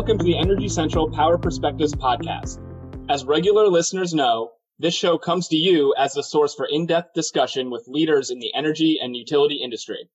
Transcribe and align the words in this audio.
welcome 0.00 0.16
to 0.16 0.24
the 0.24 0.38
Energy 0.38 0.66
Central 0.66 1.10
Power 1.10 1.36
Perspectives 1.36 1.94
podcast. 1.94 2.58
As 3.10 3.26
regular 3.26 3.68
listeners 3.68 4.14
know, 4.14 4.52
this 4.78 4.94
show 4.94 5.18
comes 5.18 5.48
to 5.48 5.56
you 5.56 5.94
as 5.98 6.14
the 6.14 6.22
source 6.22 6.54
for 6.54 6.64
in-depth 6.64 7.12
discussion 7.12 7.68
with 7.68 7.86
leaders 7.86 8.30
in 8.30 8.38
the 8.38 8.50
energy 8.54 8.98
and 8.98 9.14
utility 9.14 9.56
industry. 9.62 10.08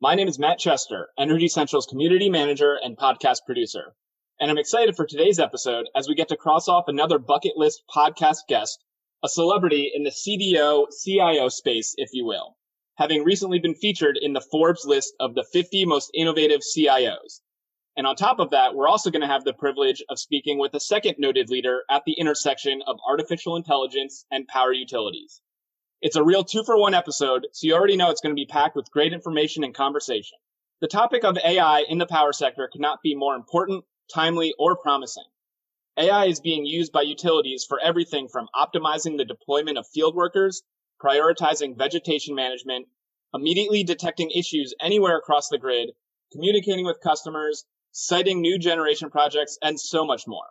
My 0.00 0.16
name 0.16 0.26
is 0.26 0.40
Matt 0.40 0.58
Chester, 0.58 1.10
Energy 1.16 1.46
Central's 1.46 1.86
community 1.86 2.28
manager 2.30 2.76
and 2.82 2.98
podcast 2.98 3.46
producer. 3.46 3.94
And 4.40 4.50
I'm 4.50 4.58
excited 4.58 4.96
for 4.96 5.06
today's 5.06 5.38
episode 5.38 5.86
as 5.94 6.08
we 6.08 6.16
get 6.16 6.30
to 6.30 6.36
cross 6.36 6.66
off 6.66 6.88
another 6.88 7.20
bucket 7.20 7.56
list 7.56 7.84
podcast 7.88 8.38
guest, 8.48 8.82
a 9.22 9.28
celebrity 9.28 9.92
in 9.94 10.02
the 10.02 10.10
CDO 10.10 10.86
CIO 11.00 11.48
space, 11.48 11.94
if 11.96 12.10
you 12.12 12.26
will, 12.26 12.56
having 12.96 13.22
recently 13.22 13.60
been 13.60 13.76
featured 13.76 14.18
in 14.20 14.32
the 14.32 14.44
Forbes 14.50 14.84
list 14.84 15.14
of 15.20 15.36
the 15.36 15.46
50 15.52 15.84
most 15.84 16.10
innovative 16.12 16.62
CIOs. 16.62 17.40
And 17.94 18.06
on 18.06 18.16
top 18.16 18.38
of 18.40 18.50
that, 18.50 18.74
we're 18.74 18.88
also 18.88 19.10
going 19.10 19.20
to 19.20 19.26
have 19.26 19.44
the 19.44 19.52
privilege 19.52 20.02
of 20.08 20.18
speaking 20.18 20.58
with 20.58 20.72
a 20.72 20.80
second 20.80 21.16
noted 21.18 21.50
leader 21.50 21.82
at 21.90 22.04
the 22.06 22.14
intersection 22.14 22.80
of 22.86 22.98
artificial 23.06 23.54
intelligence 23.54 24.24
and 24.30 24.48
power 24.48 24.72
utilities. 24.72 25.42
It's 26.00 26.16
a 26.16 26.24
real 26.24 26.42
two 26.42 26.64
for 26.64 26.78
one 26.78 26.94
episode, 26.94 27.46
so 27.52 27.66
you 27.66 27.74
already 27.74 27.96
know 27.96 28.10
it's 28.10 28.22
going 28.22 28.34
to 28.34 28.40
be 28.40 28.46
packed 28.46 28.76
with 28.76 28.90
great 28.90 29.12
information 29.12 29.62
and 29.62 29.74
conversation. 29.74 30.38
The 30.80 30.88
topic 30.88 31.22
of 31.22 31.36
AI 31.44 31.84
in 31.86 31.98
the 31.98 32.06
power 32.06 32.32
sector 32.32 32.66
could 32.72 32.80
not 32.80 33.02
be 33.02 33.14
more 33.14 33.36
important, 33.36 33.84
timely, 34.12 34.54
or 34.58 34.74
promising. 34.74 35.26
AI 35.98 36.24
is 36.24 36.40
being 36.40 36.64
used 36.64 36.92
by 36.92 37.02
utilities 37.02 37.66
for 37.68 37.78
everything 37.78 38.26
from 38.26 38.48
optimizing 38.54 39.18
the 39.18 39.26
deployment 39.26 39.76
of 39.76 39.86
field 39.86 40.14
workers, 40.14 40.62
prioritizing 41.00 41.76
vegetation 41.76 42.34
management, 42.34 42.88
immediately 43.34 43.84
detecting 43.84 44.30
issues 44.30 44.74
anywhere 44.80 45.18
across 45.18 45.48
the 45.50 45.58
grid, 45.58 45.90
communicating 46.32 46.86
with 46.86 46.98
customers, 47.00 47.66
siting 47.92 48.40
new 48.40 48.58
generation 48.58 49.10
projects, 49.10 49.58
and 49.62 49.78
so 49.78 50.04
much 50.04 50.26
more. 50.26 50.46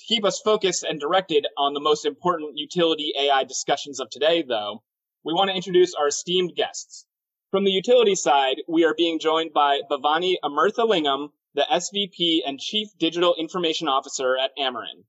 To 0.00 0.06
keep 0.06 0.24
us 0.24 0.40
focused 0.40 0.82
and 0.82 0.98
directed 0.98 1.46
on 1.56 1.72
the 1.72 1.80
most 1.80 2.04
important 2.04 2.58
utility 2.58 3.12
AI 3.16 3.44
discussions 3.44 4.00
of 4.00 4.10
today, 4.10 4.42
though, 4.42 4.82
we 5.24 5.32
want 5.32 5.50
to 5.50 5.56
introduce 5.56 5.94
our 5.94 6.08
esteemed 6.08 6.56
guests. 6.56 7.06
From 7.50 7.64
the 7.64 7.70
utility 7.70 8.14
side, 8.14 8.62
we 8.68 8.84
are 8.84 8.94
being 8.94 9.18
joined 9.18 9.52
by 9.52 9.82
Bhavani 9.90 10.36
Amirthalingam, 10.42 11.30
the 11.54 11.66
SVP 11.70 12.40
and 12.46 12.58
Chief 12.58 12.88
Digital 12.98 13.34
Information 13.34 13.88
Officer 13.88 14.36
at 14.36 14.56
Ameren. 14.56 15.04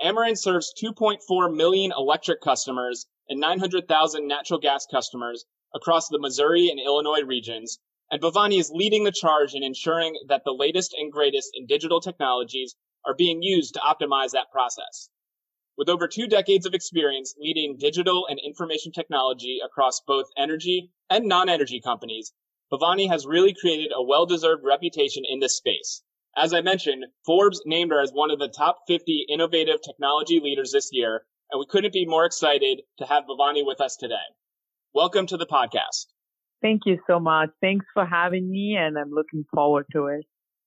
Ameren 0.00 0.36
serves 0.36 0.74
2.4 0.82 1.56
million 1.56 1.92
electric 1.96 2.40
customers 2.40 3.06
and 3.28 3.40
900,000 3.40 4.28
natural 4.28 4.60
gas 4.60 4.86
customers 4.86 5.44
across 5.74 6.08
the 6.08 6.18
Missouri 6.18 6.68
and 6.68 6.78
Illinois 6.78 7.22
regions 7.22 7.78
and 8.10 8.22
Bhavani 8.22 8.58
is 8.58 8.70
leading 8.70 9.02
the 9.02 9.10
charge 9.10 9.54
in 9.54 9.64
ensuring 9.64 10.16
that 10.28 10.42
the 10.44 10.52
latest 10.52 10.94
and 10.96 11.10
greatest 11.10 11.50
in 11.54 11.66
digital 11.66 12.00
technologies 12.00 12.76
are 13.04 13.14
being 13.14 13.42
used 13.42 13.74
to 13.74 13.80
optimize 13.80 14.30
that 14.30 14.50
process. 14.52 15.08
With 15.76 15.88
over 15.88 16.06
two 16.06 16.26
decades 16.26 16.66
of 16.66 16.74
experience 16.74 17.34
leading 17.36 17.76
digital 17.76 18.26
and 18.28 18.38
information 18.38 18.92
technology 18.92 19.58
across 19.64 20.00
both 20.06 20.26
energy 20.36 20.92
and 21.10 21.26
non-energy 21.26 21.80
companies, 21.80 22.32
Bhavani 22.72 23.08
has 23.08 23.26
really 23.26 23.54
created 23.54 23.92
a 23.94 24.02
well-deserved 24.02 24.64
reputation 24.64 25.24
in 25.28 25.40
this 25.40 25.56
space. 25.56 26.02
As 26.36 26.52
I 26.52 26.60
mentioned, 26.60 27.06
Forbes 27.24 27.62
named 27.66 27.90
her 27.90 28.00
as 28.00 28.12
one 28.12 28.30
of 28.30 28.38
the 28.38 28.48
top 28.48 28.78
50 28.86 29.26
innovative 29.28 29.82
technology 29.82 30.38
leaders 30.38 30.72
this 30.72 30.90
year, 30.92 31.26
and 31.50 31.58
we 31.58 31.66
couldn't 31.66 31.92
be 31.92 32.06
more 32.06 32.24
excited 32.24 32.82
to 32.98 33.06
have 33.06 33.24
Bhavani 33.24 33.66
with 33.66 33.80
us 33.80 33.96
today. 33.96 34.14
Welcome 34.94 35.26
to 35.26 35.36
the 35.36 35.46
podcast. 35.46 36.06
Thank 36.62 36.82
you 36.86 36.98
so 37.06 37.20
much. 37.20 37.50
Thanks 37.60 37.86
for 37.92 38.06
having 38.06 38.50
me, 38.50 38.76
and 38.78 38.98
I'm 38.98 39.10
looking 39.10 39.44
forward 39.54 39.86
to 39.92 40.06
it. 40.06 40.24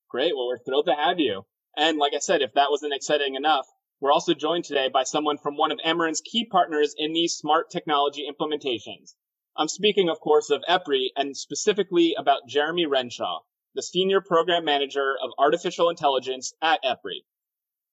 Great. 0.09 0.35
Well, 0.35 0.47
we're 0.47 0.59
thrilled 0.59 0.85
to 0.85 0.95
have 0.95 1.19
you. 1.19 1.45
And 1.75 1.97
like 1.97 2.13
I 2.13 2.19
said, 2.19 2.41
if 2.41 2.53
that 2.53 2.69
wasn't 2.69 2.93
exciting 2.93 3.35
enough, 3.35 3.65
we're 3.99 4.11
also 4.11 4.33
joined 4.33 4.65
today 4.65 4.87
by 4.87 5.03
someone 5.03 5.37
from 5.37 5.57
one 5.57 5.71
of 5.71 5.79
Ameren's 5.83 6.21
key 6.21 6.45
partners 6.45 6.95
in 6.97 7.13
these 7.13 7.35
smart 7.35 7.69
technology 7.69 8.25
implementations. 8.29 9.13
I'm 9.57 9.67
speaking, 9.67 10.09
of 10.09 10.19
course, 10.19 10.49
of 10.49 10.63
EPRI 10.69 11.09
and 11.17 11.35
specifically 11.35 12.15
about 12.17 12.47
Jeremy 12.47 12.85
Renshaw, 12.85 13.39
the 13.75 13.83
Senior 13.83 14.21
Program 14.21 14.63
Manager 14.63 15.15
of 15.21 15.31
Artificial 15.37 15.89
Intelligence 15.89 16.53
at 16.61 16.79
EPRI. 16.83 17.25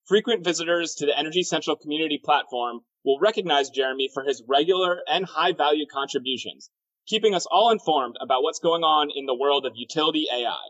Frequent 0.06 0.44
visitors 0.44 0.94
to 0.94 1.06
the 1.06 1.18
Energy 1.18 1.42
Central 1.42 1.76
community 1.76 2.20
platform 2.22 2.80
will 3.04 3.18
recognize 3.18 3.70
Jeremy 3.70 4.08
for 4.14 4.22
his 4.22 4.44
regular 4.46 5.00
and 5.08 5.26
high 5.26 5.52
value 5.52 5.86
contributions, 5.92 6.70
keeping 7.06 7.34
us 7.34 7.46
all 7.46 7.70
informed 7.70 8.16
about 8.20 8.42
what's 8.42 8.58
going 8.58 8.82
on 8.82 9.10
in 9.10 9.26
the 9.26 9.34
world 9.34 9.64
of 9.64 9.76
utility 9.76 10.26
AI. 10.32 10.68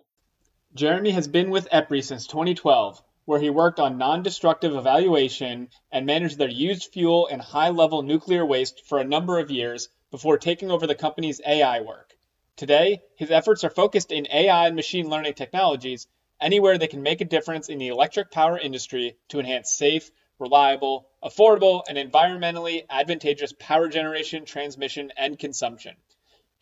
Jeremy 0.75 1.11
has 1.13 1.27
been 1.27 1.49
with 1.49 1.71
EPRI 1.71 2.05
since 2.05 2.27
2012, 2.27 3.03
where 3.25 3.41
he 3.41 3.49
worked 3.49 3.81
on 3.81 3.97
non 3.97 4.23
destructive 4.23 4.77
evaluation 4.77 5.71
and 5.91 6.05
managed 6.05 6.37
their 6.37 6.51
used 6.51 6.93
fuel 6.93 7.27
and 7.27 7.41
high 7.41 7.71
level 7.71 8.03
nuclear 8.03 8.45
waste 8.45 8.85
for 8.85 8.99
a 8.99 9.05
number 9.05 9.39
of 9.39 9.51
years 9.51 9.89
before 10.11 10.37
taking 10.37 10.71
over 10.71 10.87
the 10.87 10.95
company's 10.95 11.41
AI 11.47 11.81
work. 11.81 12.15
Today, 12.57 13.01
his 13.17 13.31
efforts 13.31 13.65
are 13.65 13.71
focused 13.71 14.13
in 14.13 14.29
AI 14.31 14.67
and 14.67 14.77
machine 14.77 15.09
learning 15.09 15.35
technologies 15.35 16.07
anywhere 16.41 16.77
they 16.77 16.87
can 16.87 17.03
make 17.03 17.23
a 17.23 17.25
difference 17.25 17.71
in 17.71 17.79
the 17.79 17.89
electric 17.89 18.31
power 18.31 18.59
industry 18.59 19.17
to 19.29 19.41
enhance 19.41 19.73
safe, 19.73 20.11
reliable, 20.39 21.09
affordable, 21.23 21.83
and 21.89 21.97
environmentally 21.97 22.85
advantageous 22.91 23.55
power 23.59 23.89
generation, 23.89 24.45
transmission, 24.45 25.11
and 25.17 25.39
consumption. 25.39 25.97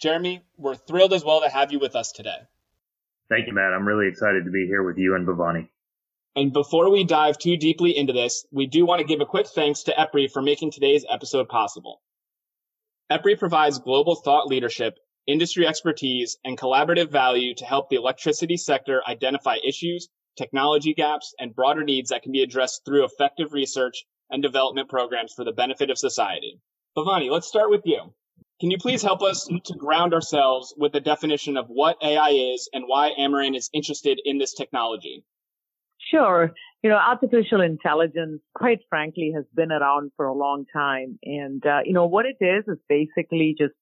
Jeremy, 0.01 0.43
we're 0.57 0.75
thrilled 0.75 1.13
as 1.13 1.25
well 1.25 1.41
to 1.41 1.49
have 1.49 1.73
you 1.73 1.79
with 1.79 1.97
us 1.97 2.13
today. 2.13 2.37
Thank 3.29 3.47
you, 3.47 3.55
Matt. 3.55 3.73
I'm 3.73 3.87
really 3.87 4.09
excited 4.09 4.45
to 4.45 4.51
be 4.51 4.67
here 4.67 4.83
with 4.83 4.99
you 4.99 5.15
and 5.15 5.27
Bhavani. 5.27 5.69
And 6.37 6.53
before 6.53 6.91
we 6.91 7.05
dive 7.05 7.39
too 7.39 7.57
deeply 7.57 7.97
into 7.97 8.13
this, 8.13 8.45
we 8.51 8.67
do 8.67 8.85
want 8.85 9.01
to 9.01 9.07
give 9.07 9.21
a 9.21 9.27
quick 9.27 9.47
thanks 9.47 9.85
to 9.85 9.93
EPRI 9.93 10.31
for 10.33 10.43
making 10.43 10.73
today's 10.73 11.07
episode 11.09 11.49
possible. 11.49 12.03
EPRI 13.11 13.39
provides 13.39 13.79
global 13.79 14.17
thought 14.17 14.49
leadership, 14.49 14.99
industry 15.27 15.67
expertise, 15.67 16.37
and 16.45 16.59
collaborative 16.59 17.11
value 17.11 17.55
to 17.55 17.65
help 17.65 17.89
the 17.89 17.97
electricity 17.97 18.57
sector 18.57 19.01
identify 19.07 19.57
issues, 19.67 20.09
technology 20.37 20.93
gaps, 20.93 21.35
and 21.39 21.55
broader 21.55 21.85
needs 21.85 22.11
that 22.11 22.23
can 22.23 22.33
be 22.33 22.43
addressed 22.43 22.85
through 22.85 23.05
effective 23.05 23.53
research 23.53 24.05
and 24.29 24.43
development 24.43 24.89
programs 24.89 25.33
for 25.33 25.45
the 25.45 25.53
benefit 25.53 25.91
of 25.91 25.99
society. 25.99 26.61
Bhavani, 26.97 27.31
let's 27.31 27.47
start 27.47 27.71
with 27.71 27.83
you. 27.85 28.13
Can 28.61 28.71
you 28.71 28.79
please 28.79 29.03
help 29.03 29.23
us 29.23 29.49
to 29.65 29.75
ground 29.75 30.15
ourselves 30.15 30.75
with 30.77 30.93
the 30.93 31.01
definition 31.01 31.57
of 31.57 31.67
what 31.69 31.97
AI 32.03 32.31
is 32.31 32.69
and 32.73 32.85
why 32.87 33.11
Ameren 33.19 33.57
is 33.57 33.69
interested 33.73 34.21
in 34.25 34.39
this 34.39 34.55
technology? 34.55 35.25
Sure. 36.11 36.53
You 36.83 36.91
know, 36.91 36.97
artificial 36.97 37.61
intelligence, 37.61 38.41
quite 38.55 38.81
frankly, 38.89 39.33
has 39.35 39.45
been 39.55 39.73
around 39.73 40.13
for 40.17 40.27
a 40.27 40.35
long 40.35 40.67
time. 40.73 41.19
And, 41.25 41.65
uh, 41.67 41.81
you 41.85 41.93
know, 41.93 42.07
what 42.07 42.27
it 42.27 42.37
is 42.45 42.65
is 42.69 42.79
basically 42.89 43.57
just 43.59 43.73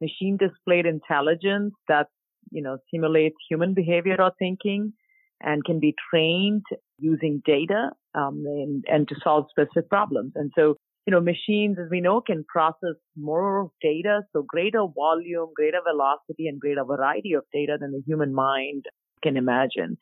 machine 0.00 0.36
displayed 0.36 0.84
intelligence 0.84 1.74
that, 1.88 2.08
you 2.50 2.62
know, 2.62 2.78
simulates 2.90 3.36
human 3.48 3.74
behavior 3.74 4.16
or 4.20 4.32
thinking 4.38 4.92
and 5.40 5.64
can 5.64 5.78
be 5.80 5.94
trained 6.10 6.64
using 6.98 7.42
data 7.46 7.90
um, 8.14 8.42
and, 8.44 8.84
and 8.88 9.08
to 9.08 9.14
solve 9.22 9.46
specific 9.50 9.88
problems. 9.88 10.32
And 10.34 10.50
so 10.56 10.76
you 11.08 11.12
know, 11.12 11.22
machines, 11.22 11.78
as 11.82 11.88
we 11.90 12.02
know, 12.02 12.20
can 12.20 12.44
process 12.46 12.96
more 13.16 13.70
data, 13.80 14.20
so 14.34 14.44
greater 14.46 14.84
volume, 14.94 15.48
greater 15.56 15.78
velocity, 15.90 16.48
and 16.48 16.60
greater 16.60 16.84
variety 16.84 17.32
of 17.32 17.44
data 17.50 17.78
than 17.80 17.92
the 17.92 18.02
human 18.06 18.34
mind 18.34 18.84
can 19.22 19.38
imagine. 19.38 19.96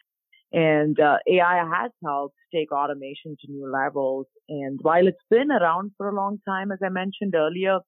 And 0.53 0.99
uh, 0.99 1.19
AI 1.31 1.59
has 1.59 1.93
helped 2.05 2.35
take 2.53 2.73
automation 2.73 3.37
to 3.41 3.53
new 3.53 3.71
levels. 3.71 4.27
And 4.49 4.81
while 4.83 5.07
it's 5.07 5.29
been 5.31 5.53
around 5.53 5.93
for 5.97 6.09
a 6.09 6.13
long 6.13 6.41
time, 6.45 6.73
as 6.73 6.81
I 6.85 6.89
mentioned 6.89 7.37
earlier, 7.37 7.79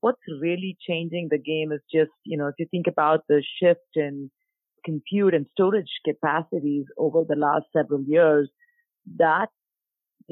what's 0.00 0.22
really 0.40 0.78
changing 0.88 1.28
the 1.30 1.36
game 1.36 1.72
is 1.72 1.82
just, 1.92 2.16
you 2.24 2.38
know, 2.38 2.46
if 2.46 2.54
you 2.58 2.66
think 2.70 2.86
about 2.86 3.20
the 3.28 3.42
shift 3.60 3.96
in 3.96 4.30
compute 4.82 5.34
and 5.34 5.44
storage 5.52 5.92
capacities 6.06 6.86
over 6.96 7.22
the 7.28 7.36
last 7.36 7.66
several 7.76 8.02
years, 8.06 8.48
that 9.18 9.50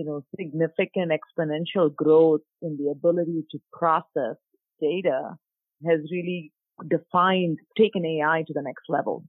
you 0.01 0.07
know, 0.07 0.25
significant 0.35 1.13
exponential 1.13 1.95
growth 1.95 2.41
in 2.63 2.79
the 2.79 2.91
ability 2.91 3.45
to 3.51 3.59
process 3.71 4.37
data 4.81 5.37
has 5.87 6.01
really 6.11 6.53
defined, 6.89 7.59
taken 7.77 8.07
AI 8.07 8.43
to 8.47 8.55
the 8.55 8.63
next 8.63 8.85
level. 8.89 9.25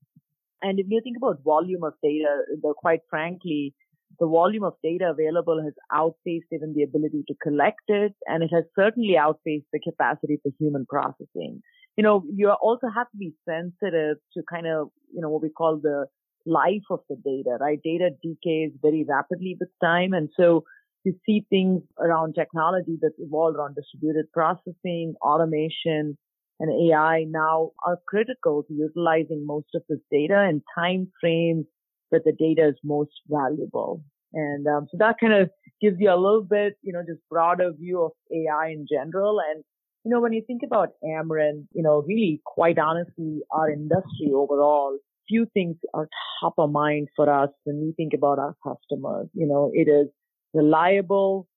And 0.61 0.79
if 0.79 0.85
you 0.87 1.01
think 1.03 1.17
about 1.17 1.43
volume 1.43 1.83
of 1.83 1.93
data, 2.01 2.43
the, 2.61 2.73
quite 2.77 3.01
frankly, 3.09 3.73
the 4.17 4.27
volume 4.27 4.63
of 4.63 4.75
data 4.81 5.09
available 5.09 5.61
has 5.61 5.73
outpaced 5.91 6.47
even 6.53 6.73
the 6.73 6.83
ability 6.83 7.25
to 7.27 7.35
collect 7.43 7.87
it, 7.89 8.13
and 8.27 8.41
it 8.41 8.51
has 8.53 8.63
certainly 8.73 9.17
outpaced 9.17 9.65
the 9.73 9.79
capacity 9.79 10.39
for 10.41 10.53
human 10.57 10.85
processing. 10.85 11.61
You 11.97 12.03
know, 12.05 12.23
you 12.33 12.49
also 12.49 12.87
have 12.95 13.09
to 13.11 13.17
be 13.17 13.33
sensitive 13.45 14.17
to 14.35 14.43
kind 14.49 14.67
of, 14.67 14.87
you 15.13 15.19
know, 15.19 15.29
what 15.29 15.41
we 15.41 15.49
call 15.49 15.81
the 15.83 16.05
life 16.45 16.83
of 16.89 16.99
the 17.09 17.15
data, 17.15 17.57
right? 17.59 17.79
Data 17.83 18.09
decays 18.23 18.71
very 18.81 19.05
rapidly 19.07 19.57
with 19.59 19.69
time. 19.81 20.13
And 20.13 20.29
so 20.37 20.63
you 21.03 21.15
see 21.25 21.45
things 21.49 21.81
around 21.99 22.33
technology 22.33 22.97
that's 23.01 23.15
evolved 23.17 23.57
around 23.57 23.75
distributed 23.75 24.31
processing, 24.31 25.15
automation, 25.21 26.17
and 26.59 26.91
AI 26.91 27.25
now 27.27 27.71
are 27.85 27.97
critical 28.07 28.63
to 28.63 28.73
utilizing 28.73 29.45
most 29.47 29.67
of 29.73 29.81
this 29.89 29.99
data 30.11 30.45
and 30.47 30.61
time 30.75 31.11
frames 31.19 31.65
that 32.11 32.23
the 32.23 32.33
data 32.33 32.69
is 32.69 32.75
most 32.83 33.11
valuable. 33.27 34.03
And 34.33 34.67
um, 34.67 34.87
so 34.91 34.97
that 34.99 35.15
kind 35.19 35.33
of 35.33 35.49
gives 35.81 35.97
you 35.99 36.11
a 36.11 36.15
little 36.15 36.43
bit, 36.43 36.75
you 36.83 36.93
know, 36.93 37.01
just 37.01 37.19
broader 37.29 37.71
view 37.73 38.03
of 38.03 38.11
AI 38.31 38.69
in 38.69 38.85
general. 38.89 39.39
And, 39.39 39.63
you 40.05 40.11
know, 40.11 40.21
when 40.21 40.33
you 40.33 40.43
think 40.45 40.61
about 40.63 40.89
Ameren, 41.03 41.67
you 41.73 41.81
know, 41.81 42.03
really 42.07 42.41
quite 42.45 42.77
honestly, 42.77 43.41
our 43.51 43.71
industry 43.71 44.31
overall, 44.33 44.97
few 45.27 45.47
things 45.53 45.77
are 45.93 46.07
top 46.41 46.53
of 46.57 46.71
mind 46.71 47.09
for 47.15 47.31
us 47.31 47.49
when 47.63 47.79
we 47.81 47.93
think 47.95 48.13
about 48.13 48.39
our 48.39 48.55
customers. 48.63 49.27
You 49.33 49.47
know, 49.47 49.71
it 49.73 49.89
is 49.89 50.07
reliable, 50.53 51.47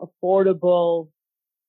affordable, 0.00 1.08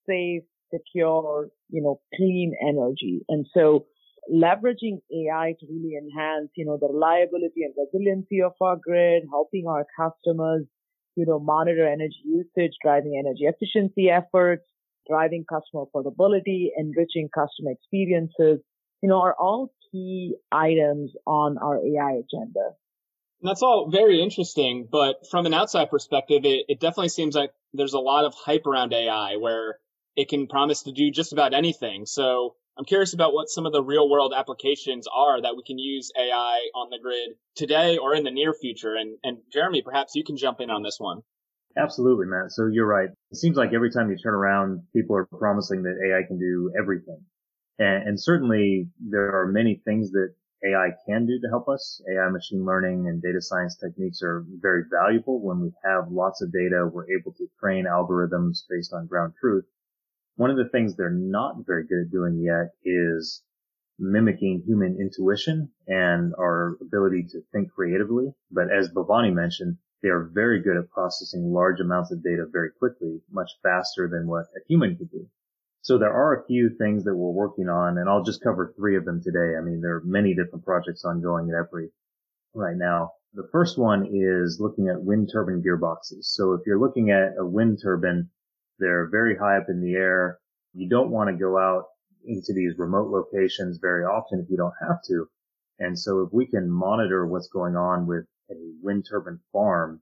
safe, 0.08 0.44
secure, 0.74 1.50
you 1.70 1.82
know, 1.82 2.00
clean 2.16 2.54
energy. 2.62 3.22
And 3.30 3.46
so 3.54 3.86
leveraging 4.32 5.00
AI 5.12 5.56
to 5.60 5.66
really 5.70 5.96
enhance, 5.96 6.50
you 6.56 6.66
know, 6.66 6.78
the 6.80 6.88
reliability 6.88 7.64
and 7.64 7.74
resiliency 7.78 8.42
of 8.42 8.54
our 8.62 8.76
grid, 8.76 9.24
helping 9.30 9.66
our 9.68 9.86
customers, 9.98 10.66
you 11.16 11.26
know, 11.26 11.40
monitor 11.40 11.88
energy 11.88 12.22
usage, 12.26 12.74
driving 12.84 13.18
energy 13.18 13.46
efficiency 13.46 14.10
efforts, 14.10 14.66
driving 15.10 15.46
customer 15.50 15.86
affordability, 15.86 16.68
enriching 16.78 17.30
customer 17.34 17.72
experiences, 17.72 18.60
you 19.02 19.10
know, 19.10 19.22
are 19.22 19.36
all 19.40 19.72
key 19.92 20.36
items 20.51 21.16
on 21.25 21.57
our 21.57 21.78
AI 21.78 22.13
agenda. 22.13 22.75
And 23.42 23.50
that's 23.50 23.62
all 23.62 23.89
very 23.92 24.22
interesting, 24.22 24.88
but 24.92 25.28
from 25.30 25.45
an 25.45 25.54
outside 25.54 25.89
perspective, 25.92 26.44
it, 26.44 26.66
it 26.68 26.80
definitely 26.80 27.10
seems 27.10 27.36
like 27.36 27.51
there's 27.74 27.94
a 27.94 28.00
lot 28.00 28.25
of 28.25 28.34
hype 28.34 28.66
around 28.66 28.94
AI 28.94 29.36
where 29.38 29.78
it 30.16 30.30
can 30.30 30.48
promise 30.48 30.84
to 30.84 30.92
do 30.92 31.12
just 31.12 31.34
about 31.34 31.54
anything. 31.54 32.07
So 32.07 32.56
I'm 32.78 32.86
curious 32.86 33.13
about 33.13 33.34
what 33.34 33.50
some 33.50 33.66
of 33.66 33.74
the 33.74 33.84
real 33.84 34.10
world 34.10 34.34
applications 34.36 35.07
are 35.13 35.42
that 35.42 35.56
we 35.56 35.63
can 35.63 35.78
use 35.78 36.12
AI 36.18 36.69
on 36.75 36.89
the 36.89 37.00
grid 37.00 37.38
today 37.56 37.98
or 37.98 38.16
in 38.16 38.24
the 38.24 38.31
near 38.31 38.54
future. 38.54 38.95
And, 38.95 39.18
and 39.24 39.38
Jeremy, 39.51 39.84
perhaps 39.84 40.16
you 40.16 40.24
can 40.24 40.38
jump 40.38 40.60
in 40.60 40.72
on 40.72 40.81
this 40.81 40.98
one. 41.00 41.22
Absolutely, 41.78 42.25
Matt. 42.25 42.51
So 42.51 42.68
you're 42.72 42.88
right. 42.88 43.10
It 43.31 43.38
seems 43.38 43.56
like 43.56 43.74
every 43.74 43.92
time 43.92 44.10
you 44.10 44.18
turn 44.18 44.34
around, 44.34 44.81
people 44.94 45.16
are 45.16 45.25
promising 45.25 45.84
that 45.84 45.98
AI 46.04 46.25
can 46.28 46.39
do 46.39 46.72
everything. 46.80 47.22
And, 47.79 48.07
and 48.07 48.19
certainly 48.19 48.89
there 49.00 49.39
are 49.39 49.47
many 49.47 49.81
things 49.85 50.12
that 50.12 50.33
AI 50.65 50.89
can 51.06 51.25
do 51.27 51.39
to 51.39 51.47
help 51.50 51.68
us. 51.69 52.01
AI 52.12 52.29
machine 52.29 52.65
learning 52.65 53.07
and 53.07 53.21
data 53.21 53.41
science 53.41 53.75
techniques 53.77 54.21
are 54.24 54.45
very 54.59 54.83
valuable 54.91 55.39
when 55.39 55.62
we 55.62 55.71
have 55.83 56.12
lots 56.12 56.41
of 56.41 56.51
data. 56.51 56.89
We're 56.91 57.12
able 57.12 57.33
to 57.33 57.47
train 57.59 57.85
algorithms 57.85 58.63
based 58.69 58.91
on 58.94 59.07
ground 59.07 59.33
truth. 59.39 59.65
One 60.35 60.50
of 60.50 60.57
the 60.57 60.69
things 60.69 60.95
they're 60.95 61.09
not 61.09 61.65
very 61.65 61.85
good 61.85 62.06
at 62.06 62.12
doing 62.12 62.39
yet 62.39 62.74
is 62.83 63.44
mimicking 64.00 64.63
human 64.65 64.97
intuition 65.00 65.71
and 65.88 66.33
our 66.35 66.77
ability 66.81 67.24
to 67.31 67.41
think 67.51 67.71
creatively. 67.71 68.33
But 68.51 68.71
as 68.71 68.89
Bhavani 68.89 69.33
mentioned, 69.33 69.77
they 70.03 70.09
are 70.09 70.29
very 70.33 70.62
good 70.62 70.77
at 70.77 70.89
processing 70.89 71.51
large 71.51 71.79
amounts 71.79 72.12
of 72.12 72.24
data 72.24 72.45
very 72.51 72.69
quickly, 72.77 73.21
much 73.31 73.51
faster 73.63 74.07
than 74.07 74.27
what 74.27 74.45
a 74.56 74.59
human 74.68 74.95
could 74.95 75.09
do. 75.09 75.27
So 75.88 75.98
there 75.98 76.12
are 76.12 76.34
a 76.36 76.45
few 76.48 76.69
things 76.78 77.06
that 77.06 77.16
we're 77.16 77.31
working 77.31 77.69
on, 77.69 77.98
and 77.98 78.10
I'll 78.10 78.22
just 78.22 78.44
cover 78.44 78.74
three 78.75 78.98
of 78.98 79.06
them 79.06 79.22
today. 79.24 79.56
I 79.57 79.62
mean, 79.62 79.80
there 79.80 79.95
are 79.95 80.04
many 80.04 80.36
different 80.36 80.66
projects 80.66 81.06
ongoing 81.06 81.48
at 81.48 81.56
EPRI 81.56 81.88
right 82.54 82.75
now. 82.75 83.13
The 83.34 83.48
first 83.54 83.78
one 83.78 84.06
is 84.12 84.60
looking 84.60 84.89
at 84.89 85.01
wind 85.01 85.30
turbine 85.31 85.63
gearboxes. 85.66 86.25
So 86.25 86.51
if 86.51 86.63
you're 86.66 86.78
looking 86.78 87.12
at 87.12 87.38
a 87.39 87.45
wind 87.45 87.80
turbine, 87.81 88.30
they're 88.80 89.07
very 89.10 89.38
high 89.38 89.60
up 89.60 89.68
in 89.69 89.81
the 89.81 89.94
air. 89.94 90.39
You 90.74 90.89
don't 90.89 91.10
want 91.10 91.30
to 91.30 91.42
go 91.42 91.57
out 91.57 91.86
into 92.25 92.51
these 92.54 92.78
remote 92.78 93.10
locations 93.10 93.80
very 93.81 94.04
often 94.04 94.42
if 94.42 94.50
you 94.50 94.57
don't 94.57 94.75
have 94.81 95.01
to. 95.07 95.30
And 95.80 95.98
so 95.98 96.19
if 96.19 96.34
we 96.34 96.48
can 96.48 96.69
monitor 96.69 97.25
what's 97.25 97.48
going 97.48 97.78
on 97.78 98.07
with 98.07 98.25
a 98.51 98.56
wind 98.84 99.06
turbine 99.10 99.39
farm 99.54 100.01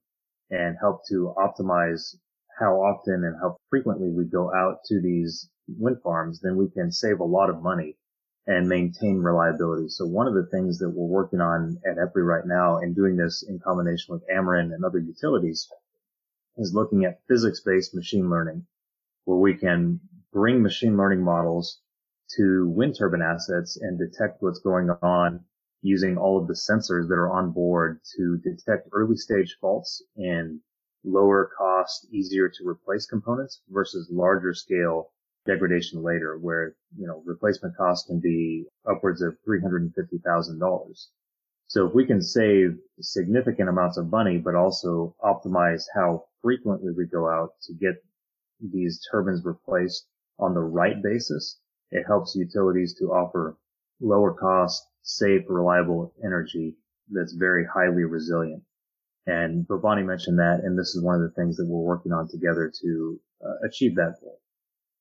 and 0.50 0.78
help 0.82 1.02
to 1.10 1.36
optimize 1.38 2.16
how 2.60 2.74
often 2.82 3.24
and 3.24 3.36
how 3.40 3.58
frequently 3.70 4.10
we 4.10 4.26
go 4.26 4.52
out 4.52 4.78
to 4.86 5.00
these 5.00 5.48
wind 5.68 6.02
farms, 6.04 6.40
then 6.42 6.58
we 6.58 6.70
can 6.70 6.92
save 6.92 7.20
a 7.20 7.26
lot 7.26 7.50
of 7.50 7.62
money 7.62 7.98
and 8.48 8.70
maintain 8.70 9.18
reliability. 9.18 9.90
So 9.90 10.06
one 10.06 10.28
of 10.28 10.36
the 10.36 10.46
things 10.52 10.78
that 10.80 10.90
we're 10.90 11.08
working 11.08 11.42
on 11.42 11.80
at 11.86 11.98
EPRI 11.98 12.26
right 12.26 12.46
now 12.46 12.78
and 12.78 12.96
doing 12.96 13.16
this 13.16 13.44
in 13.48 13.60
combination 13.60 14.14
with 14.14 14.28
Ameren 14.28 14.74
and 14.74 14.86
other 14.86 15.00
utilities 15.00 15.68
is 16.58 16.74
looking 16.74 17.06
at 17.06 17.22
physics-based 17.28 17.96
machine 17.96 18.30
learning, 18.30 18.66
where 19.24 19.38
we 19.38 19.56
can 19.56 20.00
bring 20.32 20.62
machine 20.62 20.96
learning 20.96 21.24
models 21.24 21.80
to 22.38 22.70
wind 22.70 22.96
turbine 22.98 23.22
assets 23.22 23.78
and 23.78 23.98
detect 23.98 24.42
what's 24.42 24.60
going 24.60 24.90
on 25.02 25.44
using 25.82 26.18
all 26.18 26.40
of 26.40 26.48
the 26.48 26.54
sensors 26.54 27.08
that 27.08 27.16
are 27.16 27.32
on 27.32 27.52
board 27.52 28.00
to 28.16 28.38
detect 28.38 28.90
early 28.92 29.16
stage 29.16 29.58
faults 29.60 30.04
and 30.18 30.60
lower 31.04 31.50
cost, 31.58 32.08
easier 32.12 32.50
to 32.50 32.68
replace 32.68 33.06
components 33.06 33.62
versus 33.70 34.10
larger 34.12 34.54
scale 34.54 35.12
degradation 35.46 36.02
later 36.04 36.38
where, 36.38 36.76
you 36.98 37.08
know, 37.08 37.22
replacement 37.26 37.76
costs 37.78 38.08
can 38.08 38.20
be 38.20 38.66
upwards 38.90 39.22
of 39.22 39.38
$350,000. 39.48 41.08
So 41.68 41.88
if 41.88 41.94
we 41.94 42.06
can 42.06 42.22
save 42.22 42.78
significant 43.00 43.70
amounts 43.70 43.98
of 43.98 44.10
money, 44.10 44.38
but 44.38 44.56
also 44.56 45.16
optimize 45.24 45.84
how 45.94 46.26
frequently 46.42 46.92
we 46.92 47.06
go 47.06 47.30
out 47.30 47.52
to 47.64 47.74
get 47.74 47.96
these 48.60 49.02
turbines 49.12 49.44
replaced 49.44 50.08
on 50.40 50.54
the 50.54 50.62
right 50.62 51.02
basis, 51.02 51.60
it 51.92 52.04
helps 52.06 52.36
utilities 52.36 52.94
to 53.00 53.06
offer 53.06 53.58
lower 54.00 54.34
cost, 54.34 54.86
safe, 55.02 55.44
reliable 55.48 56.14
energy 56.24 56.76
that's 57.10 57.34
very 57.34 57.66
highly 57.66 58.04
resilient. 58.04 58.64
And 59.28 59.68
Bhavani 59.68 60.06
mentioned 60.06 60.38
that, 60.40 60.62
and 60.64 60.78
this 60.78 60.96
is 60.96 61.02
one 61.02 61.16
of 61.16 61.22
the 61.22 61.32
things 61.32 61.58
that 61.58 61.68
we're 61.68 61.80
working 61.80 62.12
on 62.12 62.28
together 62.28 62.72
to 62.82 63.20
uh, 63.44 63.68
achieve 63.68 63.96
that 63.96 64.16
goal. 64.22 64.40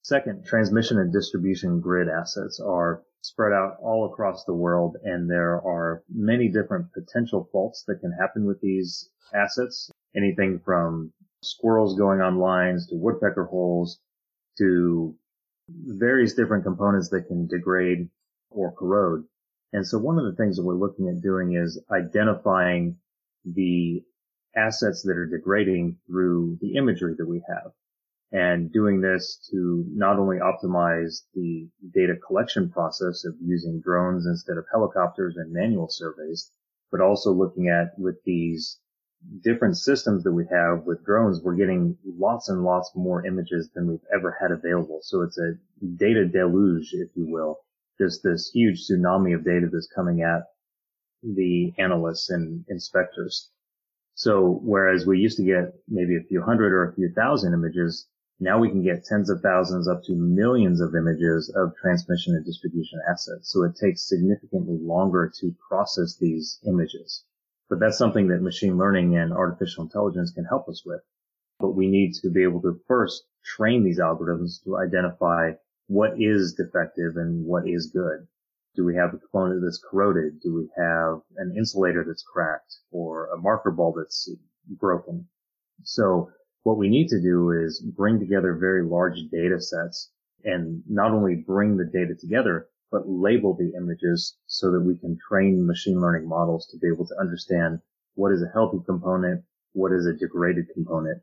Second, 0.05 0.45
transmission 0.45 0.99
and 0.99 1.11
distribution 1.11 1.81
grid 1.81 2.09
assets 2.11 2.61
are 2.61 3.03
spread 3.23 3.55
out 3.55 3.79
all 3.81 4.05
across 4.05 4.45
the 4.45 4.53
world 4.53 4.99
and 5.03 5.31
there 5.31 5.55
are 5.55 6.03
many 6.15 6.49
different 6.49 6.93
potential 6.93 7.49
faults 7.51 7.85
that 7.89 8.01
can 8.01 8.13
happen 8.13 8.45
with 8.45 8.61
these 8.61 9.09
assets. 9.33 9.91
Anything 10.15 10.61
from 10.63 11.11
squirrels 11.43 11.97
going 11.97 12.21
on 12.21 12.37
lines 12.37 12.87
to 12.89 12.97
woodpecker 12.97 13.45
holes 13.45 13.99
to 14.59 15.17
various 15.71 16.35
different 16.35 16.65
components 16.65 17.09
that 17.09 17.27
can 17.27 17.47
degrade 17.47 18.11
or 18.51 18.73
corrode. 18.73 19.25
And 19.73 19.87
so 19.87 19.99
one 19.99 20.19
of 20.19 20.27
the 20.27 20.37
things 20.37 20.57
that 20.57 20.65
we're 20.65 20.75
looking 20.75 21.09
at 21.09 21.23
doing 21.23 21.55
is 21.55 21.83
identifying 21.91 22.99
the 23.47 24.05
assets 24.55 25.01
that 25.05 25.17
are 25.17 25.27
degrading 25.27 25.97
through 26.07 26.59
the 26.61 26.75
imagery 26.75 27.15
that 27.17 27.27
we 27.27 27.43
have 27.49 27.73
and 28.35 28.73
doing 28.73 29.01
this 29.01 29.49
to 29.49 29.85
not 29.95 30.19
only 30.19 30.39
optimize 30.39 31.23
the 31.35 31.69
data 31.95 32.15
collection 32.27 32.69
process 32.69 33.25
of 33.25 33.33
using 33.41 33.81
drones 33.81 34.27
instead 34.27 34.57
of 34.57 34.65
helicopters 34.73 35.37
and 35.37 35.53
manual 35.53 35.89
surveys, 35.89 36.51
but 36.91 37.01
also 37.01 37.33
looking 37.33 37.69
at 37.69 37.97
with 37.97 38.17
these 38.25 38.81
different 39.45 39.77
systems 39.77 40.25
that 40.25 40.33
we 40.33 40.45
have 40.51 40.83
with 40.85 41.05
drones, 41.05 41.43
we're 41.45 41.55
getting 41.55 41.97
lots 42.05 42.49
and 42.49 42.65
lots 42.65 42.91
more 42.97 43.25
images 43.25 43.71
than 43.73 43.87
we've 43.87 44.09
ever 44.13 44.37
had 44.41 44.51
available. 44.51 44.99
So 45.03 45.23
it's 45.23 45.39
a 45.39 45.53
data 45.97 46.27
deluge, 46.27 46.91
if 46.93 47.11
you 47.15 47.29
will, 47.29 47.61
just 48.01 48.25
this 48.25 48.51
huge 48.53 48.85
tsunami 48.85 49.37
of 49.37 49.45
data 49.45 49.69
that's 49.73 49.89
coming 49.95 50.23
at 50.23 50.43
the 51.23 51.73
analysts 51.79 52.31
and 52.31 52.65
inspectors. 52.69 53.49
So 54.17 54.59
whereas 54.65 55.07
we 55.07 55.21
used 55.21 55.37
to 55.37 55.45
get 55.45 55.73
maybe 55.89 56.17
a 56.17 56.29
few 56.29 56.43
hundred 56.43 56.73
or 56.73 56.91
a 56.91 56.95
few 56.95 57.13
thousand 57.15 57.55
images, 57.55 58.09
now 58.41 58.59
we 58.59 58.69
can 58.69 58.83
get 58.83 59.05
tens 59.05 59.31
of 59.31 59.41
thousands 59.41 59.89
up 59.89 60.03
to 60.05 60.15
millions 60.15 60.81
of 60.81 60.95
images 60.95 61.53
of 61.55 61.75
transmission 61.77 62.35
and 62.35 62.45
distribution 62.45 63.01
assets. 63.09 63.53
So 63.53 63.63
it 63.63 63.77
takes 63.77 64.09
significantly 64.09 64.79
longer 64.81 65.33
to 65.41 65.55
process 65.69 66.17
these 66.17 66.59
images. 66.67 67.25
But 67.71 67.79
that's 67.79 67.97
something 67.97 68.29
that 68.29 68.43
machine 68.43 68.77
learning 68.77 69.17
and 69.17 69.33
artificial 69.33 69.85
intelligence 69.85 70.33
can 70.33 70.45
help 70.45 70.69
us 70.69 70.85
with. 70.85 71.01
But 71.61 71.77
we 71.77 71.87
need 71.87 72.15
to 72.23 72.31
be 72.31 72.43
able 72.43 72.61
to 72.63 72.81
first 72.89 73.25
train 73.45 73.85
these 73.85 74.01
algorithms 74.01 74.63
to 74.65 74.79
identify 74.79 75.53
what 75.87 76.21
is 76.21 76.55
defective 76.55 77.17
and 77.17 77.47
what 77.47 77.69
is 77.69 77.91
good. 77.93 78.27
Do 78.75 78.85
we 78.85 78.97
have 78.97 79.15
a 79.15 79.19
component 79.19 79.63
that's 79.63 79.79
corroded? 79.79 80.41
Do 80.41 80.55
we 80.55 80.69
have 80.77 81.21
an 81.37 81.55
insulator 81.57 82.05
that's 82.05 82.25
cracked 82.25 82.75
or 82.91 83.29
a 83.29 83.39
marker 83.39 83.71
ball 83.71 83.93
that's 83.97 84.29
broken? 84.67 85.29
So 85.85 86.31
what 86.65 86.79
we 86.79 86.89
need 86.89 87.09
to 87.09 87.21
do 87.21 87.51
is 87.51 87.81
bring 87.81 88.19
together 88.19 88.55
very 88.55 88.83
large 88.83 89.19
data 89.31 89.61
sets 89.61 90.11
and 90.45 90.83
not 90.89 91.13
only 91.13 91.37
bring 91.37 91.77
the 91.77 91.85
data 91.85 92.15
together, 92.19 92.69
but 92.91 93.09
label 93.09 93.55
the 93.55 93.73
images 93.77 94.37
so 94.47 94.71
that 94.73 94.81
we 94.81 94.97
can 94.97 95.19
train 95.29 95.67
machine 95.67 96.01
learning 96.01 96.29
models 96.29 96.67
to 96.71 96.79
be 96.79 96.89
able 96.93 97.07
to 97.07 97.15
understand 97.21 97.81
what 98.15 98.33
is 98.33 98.43
a 98.43 98.53
healthy 98.53 98.79
component, 98.87 99.43
what 99.73 99.93
is 99.93 100.07
a 100.07 100.13
degraded 100.13 100.67
component. 100.73 101.21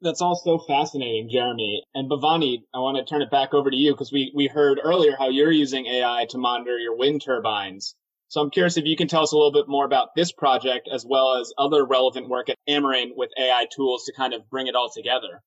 That's 0.00 0.20
all 0.20 0.34
so 0.34 0.58
fascinating, 0.58 1.30
Jeremy. 1.30 1.84
And 1.94 2.10
Bhavani, 2.10 2.64
I 2.74 2.78
want 2.78 2.96
to 2.96 3.04
turn 3.04 3.22
it 3.22 3.30
back 3.30 3.54
over 3.54 3.70
to 3.70 3.76
you 3.76 3.92
because 3.92 4.10
we, 4.10 4.32
we 4.34 4.48
heard 4.48 4.80
earlier 4.82 5.14
how 5.16 5.28
you're 5.28 5.52
using 5.52 5.86
AI 5.86 6.26
to 6.30 6.38
monitor 6.38 6.76
your 6.76 6.96
wind 6.96 7.22
turbines. 7.24 7.94
So 8.32 8.40
I'm 8.40 8.48
curious 8.48 8.78
if 8.78 8.86
you 8.86 8.96
can 8.96 9.08
tell 9.08 9.24
us 9.24 9.32
a 9.32 9.36
little 9.36 9.52
bit 9.52 9.68
more 9.68 9.84
about 9.84 10.14
this 10.16 10.32
project 10.32 10.88
as 10.90 11.04
well 11.04 11.36
as 11.36 11.52
other 11.58 11.84
relevant 11.84 12.30
work 12.30 12.48
at 12.48 12.56
Ameren 12.66 13.10
with 13.14 13.28
AI 13.38 13.66
tools 13.76 14.04
to 14.04 14.12
kind 14.14 14.32
of 14.32 14.48
bring 14.48 14.68
it 14.68 14.74
all 14.74 14.88
together. 14.88 15.42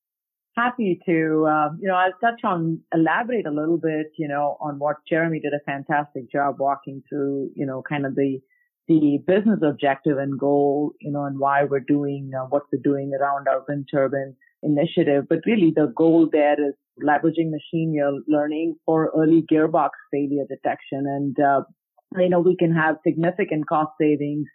Happy 0.56 1.00
to. 1.04 1.48
Uh, 1.50 1.70
you 1.80 1.88
know, 1.88 1.96
I'll 1.96 2.12
touch 2.20 2.44
on, 2.44 2.78
elaborate 2.94 3.44
a 3.44 3.50
little 3.50 3.76
bit, 3.76 4.12
you 4.16 4.28
know, 4.28 4.56
on 4.60 4.78
what 4.78 4.98
Jeremy 5.10 5.40
did 5.40 5.52
a 5.52 5.58
fantastic 5.66 6.30
job 6.30 6.60
walking 6.60 7.02
through, 7.08 7.50
you 7.56 7.66
know, 7.66 7.82
kind 7.82 8.06
of 8.06 8.14
the, 8.14 8.38
the 8.86 9.18
business 9.26 9.58
objective 9.68 10.18
and 10.18 10.38
goal, 10.38 10.92
you 11.00 11.10
know, 11.10 11.24
and 11.24 11.40
why 11.40 11.64
we're 11.64 11.80
doing 11.80 12.30
uh, 12.40 12.44
what 12.44 12.62
we're 12.72 12.80
doing 12.84 13.10
around 13.20 13.48
our 13.48 13.64
wind 13.68 13.88
turbine 13.92 14.36
initiative. 14.62 15.24
But 15.28 15.40
really 15.44 15.72
the 15.74 15.92
goal 15.96 16.28
there 16.30 16.52
is 16.52 16.74
leveraging 17.04 17.50
machine 17.50 18.00
learning 18.28 18.76
for 18.86 19.10
early 19.16 19.44
gearbox 19.52 19.90
failure 20.12 20.44
detection. 20.48 21.04
And, 21.04 21.36
uh, 21.40 21.62
you 22.16 22.28
know, 22.28 22.40
we 22.40 22.56
can 22.56 22.74
have 22.74 22.96
significant 23.06 23.66
cost 23.68 23.92
savings 24.00 24.46